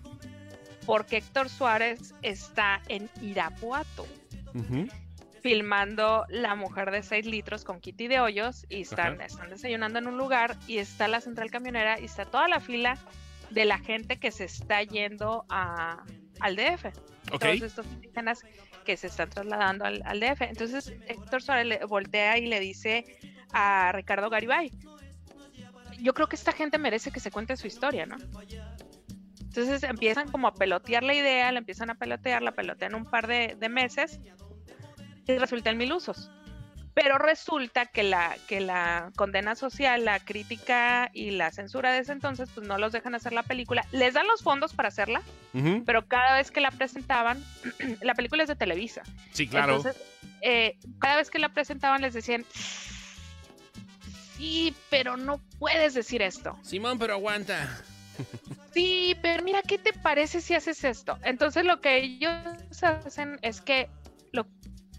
[0.87, 4.07] porque Héctor Suárez está en Irapuato.
[5.43, 9.25] Filmando La mujer de 6 litros con Kitty de Hoyos y están, Ajá.
[9.25, 12.97] están desayunando en un lugar y está la central camionera y está toda la fila
[13.51, 16.05] de la gente que se está yendo a,
[16.41, 16.87] al DF.
[17.33, 17.41] Ok.
[17.41, 18.43] Todos estos indígenas
[18.85, 20.43] que se están trasladando al, al DF.
[20.43, 23.05] Entonces Héctor Suárez le voltea y le dice
[23.53, 24.73] a Ricardo Garibay,
[26.01, 28.17] yo creo que esta gente merece que se cuente su historia, ¿no?
[29.41, 33.27] Entonces empiezan como a pelotear la idea, la empiezan a pelotear, la pelotean un par
[33.27, 34.19] de, de meses
[35.27, 36.31] y resulta en mil usos.
[36.95, 42.13] Pero resulta que la, que la condena social, la crítica y la censura de ese
[42.13, 43.87] entonces, pues no los dejan hacer la película.
[43.93, 45.23] Les dan los fondos para hacerla,
[45.87, 47.43] pero cada vez que la presentaban,
[48.03, 49.03] la película es de Televisa.
[49.33, 49.77] Sí, claro.
[49.77, 50.03] Entonces,
[50.43, 52.45] eh, cada vez que la presentaban les decían,
[54.37, 56.59] sí, pero no puedes decir esto.
[56.63, 57.83] Simón, pero aguanta.
[58.73, 61.19] Sí, pero mira, ¿qué te parece si haces esto?
[61.25, 62.33] Entonces lo que ellos
[62.83, 63.91] hacen es que
[64.33, 64.47] lo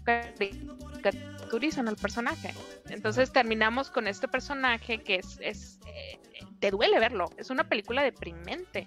[0.04, 2.54] caricaturizan al personaje.
[2.88, 6.20] Entonces terminamos con este personaje que es, es eh,
[6.60, 7.30] te duele verlo.
[7.36, 8.86] Es una película deprimente.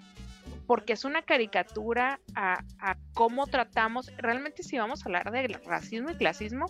[0.65, 4.11] Porque es una caricatura a, a cómo tratamos.
[4.17, 6.65] Realmente, si vamos a hablar de racismo y clasismo,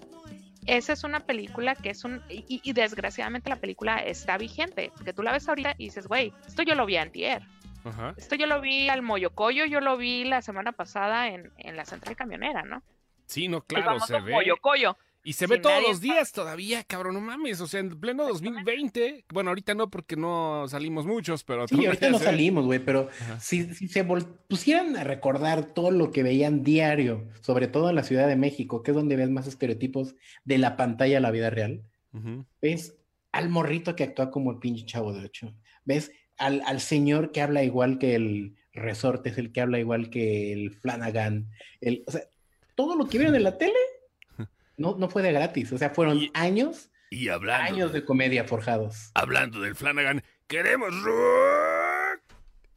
[0.67, 2.21] esa es una película que es un.
[2.29, 4.91] Y, y desgraciadamente la película está vigente.
[4.95, 7.41] Porque tú la ves ahorita y dices, güey, esto yo lo vi antier.
[7.83, 8.13] Ajá.
[8.17, 11.85] Esto yo lo vi al Moyocoyo, yo lo vi la semana pasada en, en la
[11.85, 12.83] central camionera, ¿no?
[13.27, 14.33] Sí, no, claro, se ve.
[15.23, 17.59] Y se ve todos los días todavía, cabrón, no mames.
[17.59, 19.25] O sea, en pleno 2020.
[19.33, 23.37] Bueno, ahorita no porque no salimos muchos, pero Sí, ahorita no salimos, güey, pero Ajá.
[23.41, 27.97] si, si se vol- pusieran a recordar todo lo que veían diario, sobre todo en
[27.97, 30.15] la Ciudad de México, que es donde ves más estereotipos
[30.45, 31.83] de la pantalla a la vida real,
[32.61, 32.95] ves
[33.33, 35.53] al morrito que actúa como el pinche chavo de ocho,
[35.83, 40.09] ves al, al señor que habla igual que el resorte, es el que habla igual
[40.09, 41.49] que el Flanagan,
[41.81, 42.21] el, o sea,
[42.77, 43.73] todo lo que vieron en la tele
[44.77, 48.43] no, no fue de gratis, o sea, fueron Y- años, Y hablando, años de comedia
[48.45, 49.11] forjados.
[49.15, 52.21] hablando del Flanagan, queremos rock.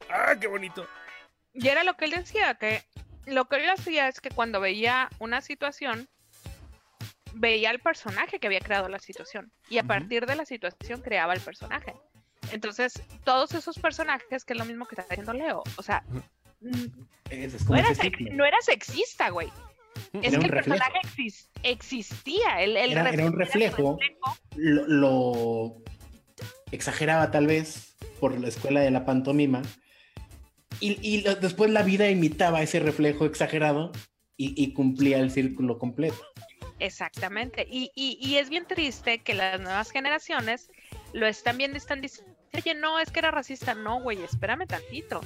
[0.09, 0.85] ¡Ah, qué bonito!
[1.53, 2.83] Y era lo que él decía, que
[3.27, 6.09] lo que él hacía es que cuando veía una situación,
[7.33, 9.51] veía al personaje que había creado la situación.
[9.69, 11.93] Y a partir de la situación creaba el personaje.
[12.51, 16.03] Entonces, todos esos personajes, que es lo mismo que está haciendo Leo, o sea,
[16.59, 16.89] Ujú.
[17.29, 17.89] Es, es no era,
[18.33, 19.49] no era sexista, güey.
[20.21, 20.77] Es que el reflejo.
[20.79, 22.61] personaje exis- existía.
[22.61, 23.97] El, el Era- era un reflejo.
[24.55, 25.83] lo, lo
[26.71, 29.61] exageraba tal vez por la escuela de la pantomima
[30.79, 33.91] y, y lo- después la vida imitaba ese reflejo exagerado
[34.37, 36.15] y, y cumplía el círculo completo.
[36.79, 37.67] Exactamente.
[37.69, 40.71] Y, y, y es bien triste que las nuevas generaciones
[41.13, 43.75] lo están viendo y están diciendo, oye, no, es que era racista.
[43.75, 45.21] No, güey, espérame tantito.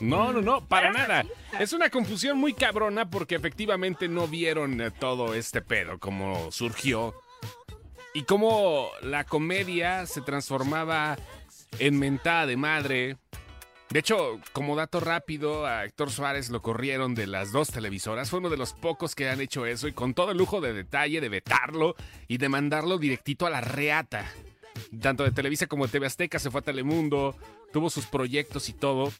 [0.00, 1.24] No, no, no, para nada.
[1.58, 7.14] Es una confusión muy cabrona porque efectivamente no vieron eh, todo este pedo, cómo surgió
[8.14, 11.16] y cómo la comedia se transformaba
[11.78, 13.16] en mentada de madre.
[13.90, 18.30] De hecho, como dato rápido, a Héctor Suárez lo corrieron de las dos televisoras.
[18.30, 20.72] Fue uno de los pocos que han hecho eso y con todo el lujo de
[20.72, 21.94] detalle de vetarlo
[22.26, 24.26] y de mandarlo directito a la reata.
[25.00, 27.36] Tanto de Televisa como de TV Azteca se fue a Telemundo,
[27.76, 29.12] tuvo sus proyectos y todo.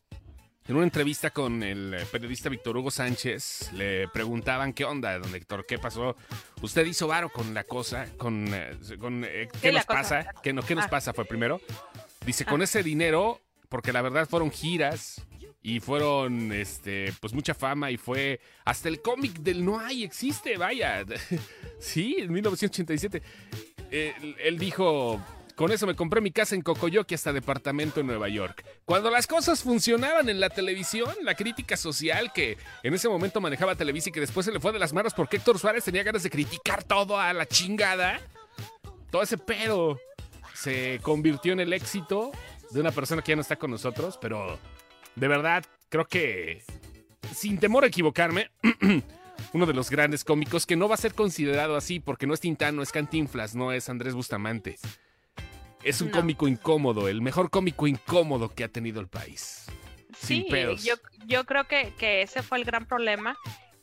[0.67, 5.35] En una entrevista con el eh, periodista Víctor Hugo Sánchez, le preguntaban qué onda, don
[5.35, 6.17] Héctor, qué pasó.
[6.63, 10.55] Usted hizo varo con la cosa, con, eh, con, eh, qué Sí, nos pasa, qué,
[10.55, 10.89] no, qué nos Ah.
[10.89, 11.61] pasa fue primero.
[12.25, 12.65] Dice, con Ah.
[12.65, 15.21] ese dinero, porque la verdad fueron giras
[15.63, 20.57] y fueron, este, pues mucha fama y fue hasta el cómic del No hay existe,
[20.57, 21.05] vaya.
[21.79, 23.23] sí, en 1987.
[23.91, 25.21] Eh, él- él dijo,
[25.57, 28.63] con eso me compré mi casa en Cocoyoque hasta departamento en Nueva York.
[28.85, 33.75] Cuando las cosas funcionaban en la televisión, la crítica social que en ese momento manejaba
[33.75, 36.23] Televisa y que después se le fue de las manos porque Héctor Suárez tenía ganas
[36.23, 38.21] de criticar todo a la chingada,
[39.11, 39.99] todo ese pedo
[40.55, 42.33] se convirtió en el éxito
[42.71, 44.59] de una persona que ya no está con nosotros, pero
[45.15, 46.65] de verdad creo que,
[47.35, 48.51] sin temor a equivocarme,
[49.55, 52.41] uno de los grandes cómicos que no va a ser considerado así porque no es
[52.41, 54.77] Tintano, es Cantinflas, no es Andrés Bustamante.
[55.89, 56.15] Es un No.
[56.19, 59.67] cómico incómodo, el mejor cómico incómodo que ha tenido el país.
[60.19, 60.83] Sin Sí, pedos.
[60.85, 60.95] yo,
[61.27, 63.37] yo creo que, que ese fue el gran problema,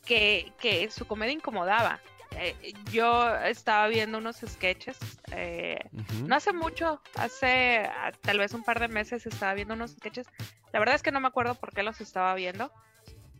[0.04, 2.00] que, que su comedia incomodaba.
[2.36, 4.98] Eh, yo estaba viendo unos sketches,
[5.30, 5.78] eh,
[6.26, 10.26] no hace mucho, hace ah, tal vez un par de meses estaba viendo unos sketches.
[10.72, 12.72] La verdad es que no me acuerdo por qué los estaba viendo.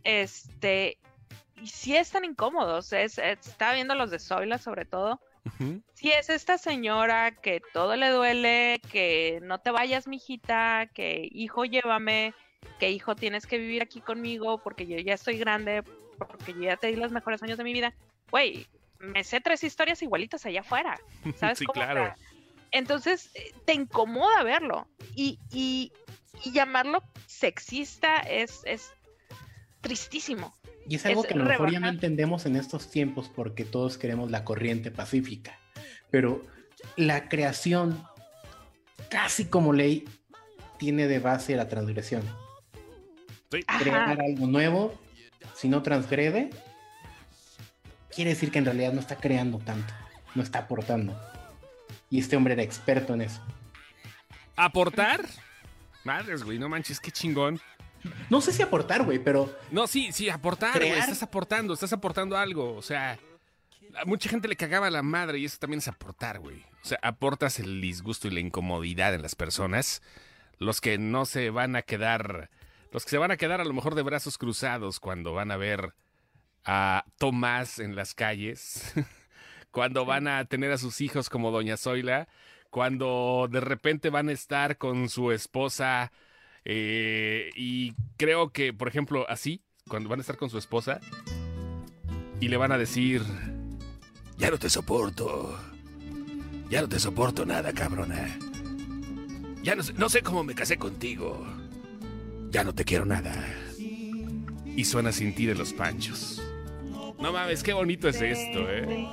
[0.03, 0.97] Este,
[1.61, 2.93] y sí están incómodos.
[2.93, 5.19] Es, es- estaba viendo los de Zoila sobre todo.
[5.93, 11.65] Sí, es esta señora que todo le duele, que no te vayas, mijita, que hijo,
[11.65, 12.33] llévame,
[12.79, 15.83] que hijo, tienes que vivir aquí conmigo porque yo ya estoy grande,
[16.17, 17.93] porque yo ya te di los mejores años de mi vida.
[18.31, 18.67] Güey,
[18.99, 20.99] me sé tres historias igualitas allá afuera.
[21.37, 21.81] ¿Sabes Sí, cómo?
[21.81, 22.13] Claro.
[22.71, 24.87] entonces, eh, te incomoda verlo.
[25.15, 25.91] Y, y,
[26.43, 28.91] y llamarlo sexista es, es
[29.81, 30.53] tristísimo.
[30.87, 33.65] Y es algo Es que a lo mejor ya no entendemos en estos tiempos porque
[33.65, 35.59] todos queremos la corriente pacífica.
[36.11, 36.45] Pero
[36.95, 38.03] la creación,
[39.09, 40.05] casi como ley,
[40.77, 42.23] tiene de base la transgresión.
[43.51, 43.63] Sí.
[43.79, 44.17] Crear Ajá.
[44.23, 45.01] algo nuevo,
[45.55, 46.49] si no transgrede,
[48.13, 49.93] quiere decir que en realidad no está creando tanto.
[50.35, 51.17] no está aportando.
[52.09, 53.41] Y este hombre era experto en eso.
[54.57, 55.21] ¿Aportar?
[56.03, 57.59] Madres, güey, no manches, qué chingón.
[58.29, 60.91] No sé si aportar, güey, pero No, sí, sí, aportar, güey.
[60.91, 62.75] Estás aportando, estás aportando algo.
[62.75, 63.17] O sea,
[63.95, 66.57] a mucha gente le cagaba la madre y eso también es aportar, güey.
[66.83, 70.01] O sea, aportas el disgusto y la incomodidad en las personas.
[70.57, 72.49] Los que no se van a quedar,
[72.91, 75.57] los que se van a quedar a lo mejor de brazos cruzados cuando van a
[75.57, 75.93] ver
[76.63, 78.93] a Tomás en las calles,
[79.71, 82.27] cuando van a tener a sus hijos como Doña Zoila,
[82.69, 86.11] cuando de repente van a estar con su esposa
[86.65, 90.99] eh, y creo que, por ejemplo, así, cuando van a estar con su esposa
[92.39, 93.21] y le van a decir,
[94.37, 95.57] ya no te soporto,
[96.69, 98.37] ya no te soporto nada, cabrona.
[99.61, 101.45] Ya no no sé cómo me casé contigo.
[102.51, 103.33] Ya no te quiero nada.
[103.77, 106.41] Y suena sin ti de los panchos.
[107.19, 109.07] No mames, qué bonito es esto, ¿eh?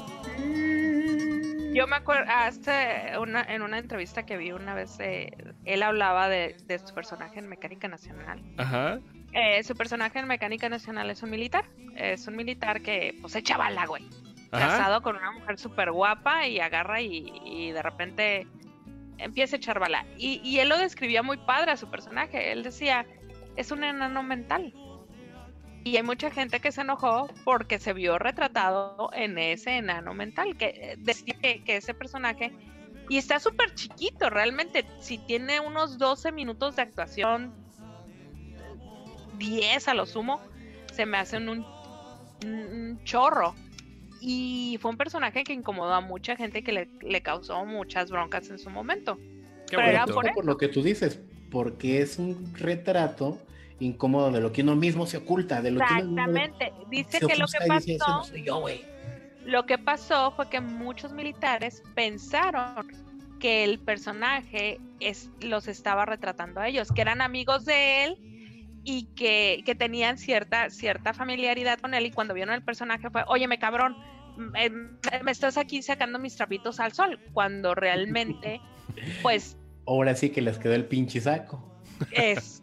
[1.72, 5.30] Yo me acuerdo, hace una, en una entrevista que vi una vez, eh,
[5.64, 8.42] él hablaba de, de su personaje en Mecánica Nacional.
[8.58, 8.98] Ajá.
[9.32, 11.64] Eh, su personaje en Mecánica Nacional es un militar.
[11.96, 14.06] Es un militar que, pues, echa bala, güey.
[14.50, 14.66] Ajá.
[14.66, 18.46] Casado con una mujer súper guapa y agarra y, y de repente
[19.16, 20.04] empieza a echar bala.
[20.18, 22.52] Y, y él lo describía muy padre a su personaje.
[22.52, 23.06] Él decía,
[23.56, 24.74] es un enano mental.
[25.84, 30.56] Y hay mucha gente que se enojó porque se vio retratado en ese enano mental,
[30.56, 32.52] que eh, decía que, que ese personaje,
[33.08, 37.52] y está súper chiquito realmente, si tiene unos 12 minutos de actuación,
[39.38, 40.40] 10 a lo sumo,
[40.92, 41.66] se me hacen un,
[42.44, 43.54] un chorro.
[44.20, 48.08] Y fue un personaje que incomodó a mucha gente y que le, le causó muchas
[48.10, 49.18] broncas en su momento.
[49.68, 50.14] Qué Pero era bonito.
[50.14, 51.18] por por lo que tú dices,
[51.50, 53.38] porque es un retrato
[53.82, 56.72] incómodo de lo que uno mismo se oculta, de lo que uno Exactamente.
[56.88, 58.84] Dice se que lo que dice, "Ese no pasó, soy yo, güey".
[59.44, 62.86] lo que pasó fue que muchos militares pensaron
[63.40, 68.16] que el personaje es, los estaba retratando a ellos, que eran amigos de él
[68.84, 73.24] y que, que tenían cierta, cierta familiaridad con él y cuando vieron el personaje fue,
[73.26, 73.96] óyeme cabrón,
[74.36, 78.60] me, me estás aquí sacando mis trapitos al sol, cuando realmente,
[79.22, 81.60] pues, Ahora sí que les quedó el pinche saco.
[82.12, 82.61] es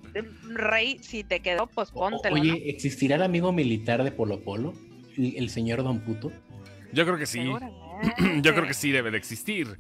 [0.54, 2.36] rey, si te quedó, pues O- póntelo.
[2.36, 2.42] ¿no?
[2.42, 4.74] Oye, ¿existirá el amigo militar de Polo Polo?
[5.18, 6.32] ¿El, el señor Don Puto?
[6.94, 7.40] Yo creo que sí.
[8.42, 9.78] Yo creo que sí debe de existir.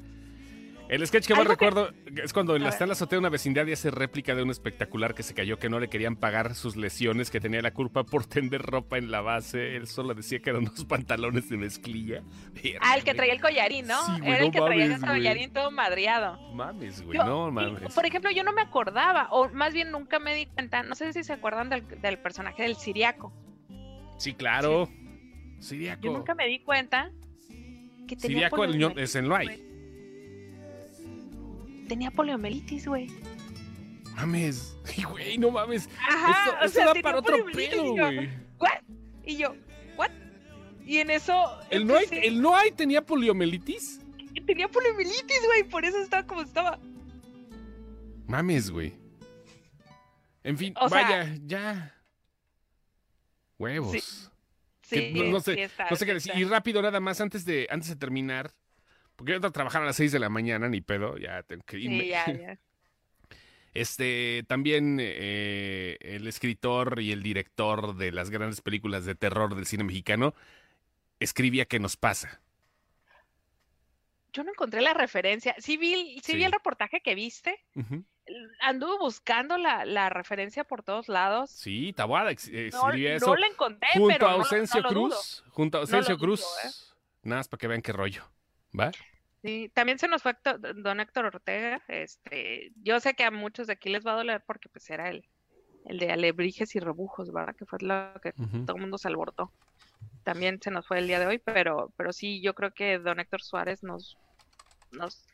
[0.89, 1.91] El sketch que más que- recuerdo
[2.23, 5.13] es cuando está en la azotea de una vecindad y hace réplica de un espectacular
[5.13, 8.25] que se cayó, que no le querían pagar sus lesiones, que tenía la culpa por
[8.25, 9.75] tender ropa en la base.
[9.75, 12.23] Él solo decía que eran unos pantalones de mezclilla.
[12.81, 14.03] Ah, el que traía el collarín, ¿no?
[14.03, 16.39] Sí, güey, Era el que traía el collarín todo madreado.
[16.53, 17.93] Mames, güey, Yo- no mames.
[17.93, 21.13] Por ejemplo, yo no me acordaba, o más bien nunca me di cuenta, no sé
[21.13, 23.31] si se acuerdan del, del personaje del siriaco.
[24.17, 24.89] Sí, claro.
[25.59, 26.01] Siriaco.
[26.01, 27.11] Yo nunca me di cuenta
[28.07, 29.68] que tenía Siriaco el es en Loay.
[31.89, 33.07] Tenía poliomielitis, güey.
[34.15, 34.77] Mames.
[35.09, 35.89] Güey, no mames.
[36.07, 38.29] Ajá, esto o esto sea, da para otro pedo, güey.
[38.59, 38.81] ¿What?
[39.25, 39.55] Y yo,
[39.97, 40.09] ¿what?
[40.85, 41.33] Y en eso
[41.69, 43.99] ¿El Noay, empecé- ¿El Noay tenía poliomielitis?
[44.47, 46.79] tenía poliomielitis, güey, por eso estaba como estaba.
[48.27, 48.93] Mames, güey.
[50.43, 51.95] En fin, O sea- vaya, ya.
[53.57, 54.29] Huevos.
[54.83, 56.41] Sí, Que no, no sé, sí está, no sé qué sí decir.
[56.41, 58.51] Y rápido, nada más, antes de, antes de terminar.
[59.19, 61.61] Porque yo entro a trabajar a las 6 de la mañana, ni pedo, ya tengo
[61.65, 61.99] que irme.
[62.03, 62.57] Sí, ya, ya.
[63.73, 69.65] Este, también eh, el escritor y el director de las grandes películas de terror del
[69.67, 70.33] cine mexicano
[71.19, 72.41] escribía qué nos pasa.
[74.33, 75.53] Yo no encontré la referencia.
[75.59, 77.63] Sí vi, el- sí vi el reportaje que viste.
[77.75, 78.03] Ujú.
[78.61, 81.49] Anduve buscando la, la referencia por todos lados.
[81.51, 84.43] Sí, Taboada ex- eh, No, escribía no eso la encontré, junto pero a no- no
[84.43, 84.83] Ausencio.
[84.83, 85.43] Cruz.
[85.49, 86.41] Junto a Ausencio dudo, Cruz.
[86.63, 86.69] ¿eh?
[87.23, 88.23] Nada más para que vean qué rollo.
[88.77, 88.95] ¿Va?
[89.41, 90.35] Sí, también se nos fue
[90.75, 91.81] don Héctor Ortega.
[91.87, 95.09] Este, yo sé que a muchos de aquí les va a doler porque pues era
[95.09, 95.25] el,
[95.85, 97.55] el de alebrijes y rebujos, ¿verdad?
[97.57, 98.33] Que fue lo que
[98.65, 99.53] todo el mundo se alborotó.
[100.23, 103.19] También se nos fue el día de hoy, pero, pero sí, yo creo que don
[103.19, 104.19] Héctor Suárez nos,
[104.91, 105.25] nos,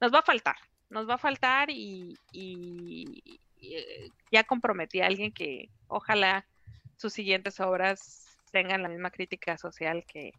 [0.00, 0.56] nos va a faltar.
[0.90, 6.46] Nos va a faltar y, y- y, eh, ya comprometí a alguien que ojalá
[6.96, 10.32] sus siguientes obras tengan la misma crítica social que,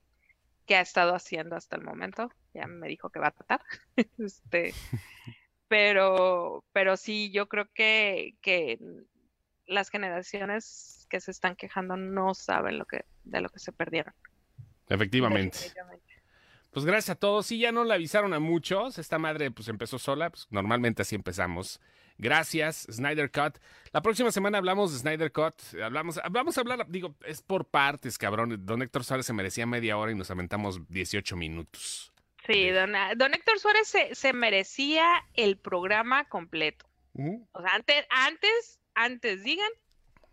[0.66, 2.32] que ha estado haciendo hasta el momento.
[2.53, 3.61] Ya me dijo que va a tratar.
[4.18, 4.74] este,
[5.68, 8.80] pero, pero sí, yo creo que, que
[9.66, 14.14] las generaciones que se están quejando no saben lo que, de lo que se perdieron.
[14.89, 15.57] Efectivamente.
[16.72, 17.45] Pues gracias a todos.
[17.45, 18.97] Sí, ya no la avisaron a muchos.
[18.97, 20.30] Esta madre pues empezó sola.
[20.32, 21.80] Pues normalmente así empezamos.
[22.18, 23.57] Gracias, Snyder Cut.
[23.91, 25.55] La próxima semana hablamos de Snyder Cut.
[25.82, 28.66] Hablamos, vamos a hablar, digo, es por partes, cabrón.
[28.66, 32.11] Don Héctor Suárez se merecía media hora y nos aventamos 18 minutos.
[32.45, 36.86] Sí, don, don Héctor Suárez se, se merecía el programa completo.
[37.51, 39.70] O sea, antes, antes, antes digan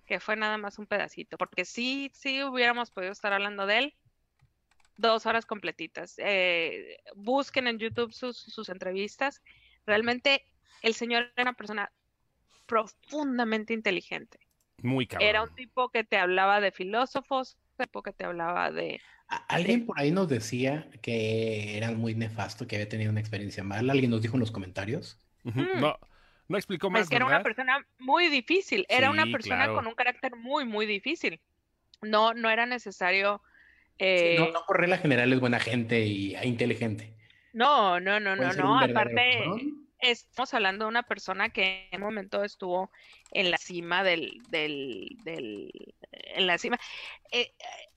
[0.07, 3.95] que fue nada más un pedacito, porque sí, sí hubiéramos podido estar hablando de él
[5.01, 6.15] dos horas completitas.
[6.19, 9.43] Eh, busquen en YouTube sus, sus entrevistas.
[9.87, 10.45] Realmente
[10.83, 11.91] el señor era una persona
[12.67, 14.39] profundamente inteligente.
[14.83, 15.29] Muy cabrón.
[15.29, 19.01] Era un tipo que te hablaba de filósofos, un tipo que te hablaba de...
[19.49, 23.93] Alguien por ahí nos decía que era muy nefasto, que había tenido una experiencia mala.
[23.93, 25.19] Alguien nos dijo en los comentarios.
[25.45, 25.81] Mm.
[25.81, 25.99] No,
[26.49, 29.75] no explicó Pues más, que era una persona muy difícil, era una persona claro.
[29.77, 31.41] con un carácter muy, muy difícil.
[32.03, 33.43] No, no era necesario...
[33.99, 37.15] Sí, eh, no, no por regla general es buena gente y e inteligente.
[37.53, 38.81] No, no, no, no, no.
[38.81, 39.45] Aparte.
[40.01, 42.91] Estamos hablando de una persona que en un momento estuvo
[43.33, 45.71] en la cima del, del, del,
[46.13, 46.79] en la cima.
[47.33, 47.53] Eh,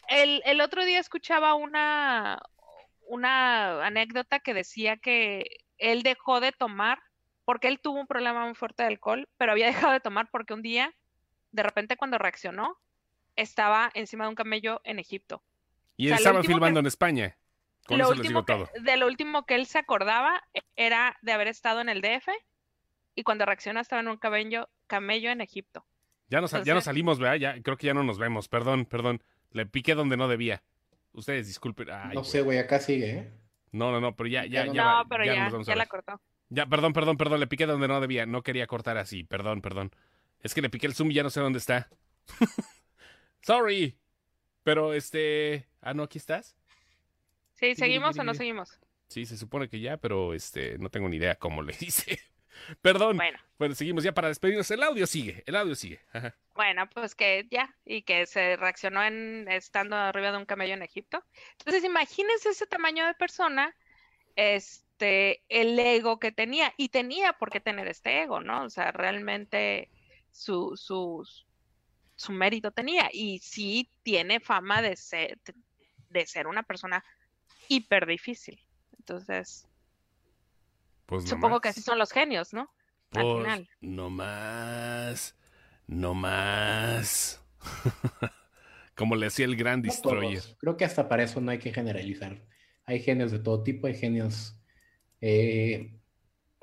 [0.09, 2.41] el, el otro día escuchaba una,
[3.07, 6.99] una anécdota que decía que él dejó de tomar
[7.45, 10.53] porque él tuvo un problema muy fuerte de alcohol, pero había dejado de tomar porque
[10.53, 10.93] un día,
[11.51, 12.77] de repente cuando reaccionó,
[13.35, 15.43] estaba encima de un camello en Egipto.
[15.97, 17.35] Y o sea, él estaba que- filmando en España.
[17.85, 18.83] Con Lo eso les último digo que- todo.
[18.83, 20.41] de lo último que él se acordaba
[20.75, 22.29] era de haber estado en el DF
[23.15, 25.85] y cuando reacciona estaba en un camello, camello en Egipto.
[26.29, 27.35] Ya nos, ya nos entonces- salimos, ¿verdad?
[27.35, 28.47] Ya, creo que ya no nos vemos.
[28.47, 29.21] Perdón, perdón.
[29.51, 30.63] Le piqué donde no debía.
[31.11, 31.89] Ustedes disculpen.
[31.91, 33.31] Ay, No sé, güey, acá sigue, ¿eh?
[33.71, 35.71] No, no, no, pero ya, ya, Ya no- va- pero ya ya, nos vamos a
[35.71, 36.19] ya la cortó.
[36.49, 38.25] Ya, perdón, perdón, perdón, le piqué donde no debía.
[38.25, 39.23] No quería cortar así.
[39.23, 39.91] Perdón, perdón.
[40.39, 41.89] Es que le piqué el zoom y ya no sé dónde está.
[43.41, 43.97] Sorry.
[44.63, 45.67] Pero este.
[45.81, 46.55] Ah, no, aquí estás.
[47.53, 48.79] Sí, ¿seguimos o no seguimos?
[49.07, 52.19] Sí, se supone que ya, pero este, no tengo ni idea cómo le hice.
[52.81, 53.17] Perdón.
[53.17, 54.69] Bueno, Bueno, seguimos ya para despedirnos.
[54.71, 55.99] El audio sigue, el audio sigue.
[56.13, 56.35] Ajá.
[56.53, 60.83] bueno, pues que ya, y que se reaccionó en estando arriba de un camello en
[60.83, 61.23] Egipto.
[61.59, 63.75] Entonces, imagínense ese tamaño de persona,
[64.35, 68.63] este, el ego que tenía, y tenía por qué tener este ego, ¿no?
[68.63, 69.89] O sea, realmente
[70.31, 71.27] su, su,
[72.15, 75.39] su mérito tenía, y sí tiene fama de ser,
[76.09, 77.03] de ser una persona
[77.75, 78.59] hiper difícil.
[78.97, 79.67] Entonces,
[81.05, 81.77] Pues no supongo que más.
[81.77, 82.69] así son los genios, ¿no?
[83.11, 83.69] Al Pues, final.
[83.81, 85.35] No más.
[85.87, 87.43] No más.
[88.95, 90.41] Como le hacía el Gran No Destroyer.
[90.41, 90.57] todos.
[90.59, 92.41] Creo que hasta para eso no hay que generalizar.
[92.85, 94.55] Hay genios de todo tipo, hay genios
[95.21, 95.93] eh,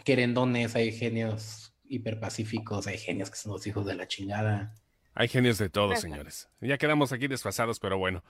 [0.05, 4.75] querendones, hay genios hiperpacíficos, hay genios que son los hijos de la chingada.
[5.15, 6.49] Hay genios de todo, señores.
[6.61, 8.23] Ya quedamos aquí desfasados, pero bueno.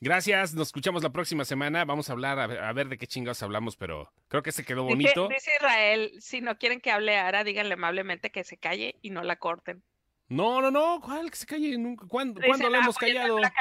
[0.00, 1.84] Gracias, nos escuchamos la próxima semana.
[1.84, 4.64] Vamos a hablar, a ver, a ver de qué chingados hablamos, pero creo que se
[4.64, 5.28] quedó bonito.
[5.28, 9.22] dice Israel, si no quieren que hable Ara, díganle amablemente que se calle y no
[9.22, 9.82] la corten.
[10.28, 11.30] No, no, no, ¿cuál?
[11.30, 11.76] Que se calle.
[11.78, 13.36] Nunca- ¿Cuándo, Dice, ¿cuándo le "Ah, hemos callado?
[13.36, 13.54] Black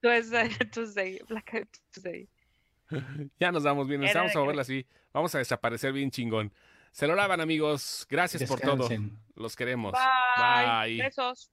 [0.00, 2.28] Tuesday, Tuesday, Black Tuesday.
[3.40, 4.86] Ya nos damos bien, Era vamos a verla así.
[5.12, 6.52] Vamos a desaparecer bien chingón.
[6.92, 8.06] Se lo lavan, amigos.
[8.08, 8.88] Gracias por todo.
[9.34, 9.92] Los queremos.
[9.92, 10.96] Bye.
[10.96, 11.02] Bye.
[11.04, 11.50] Besos.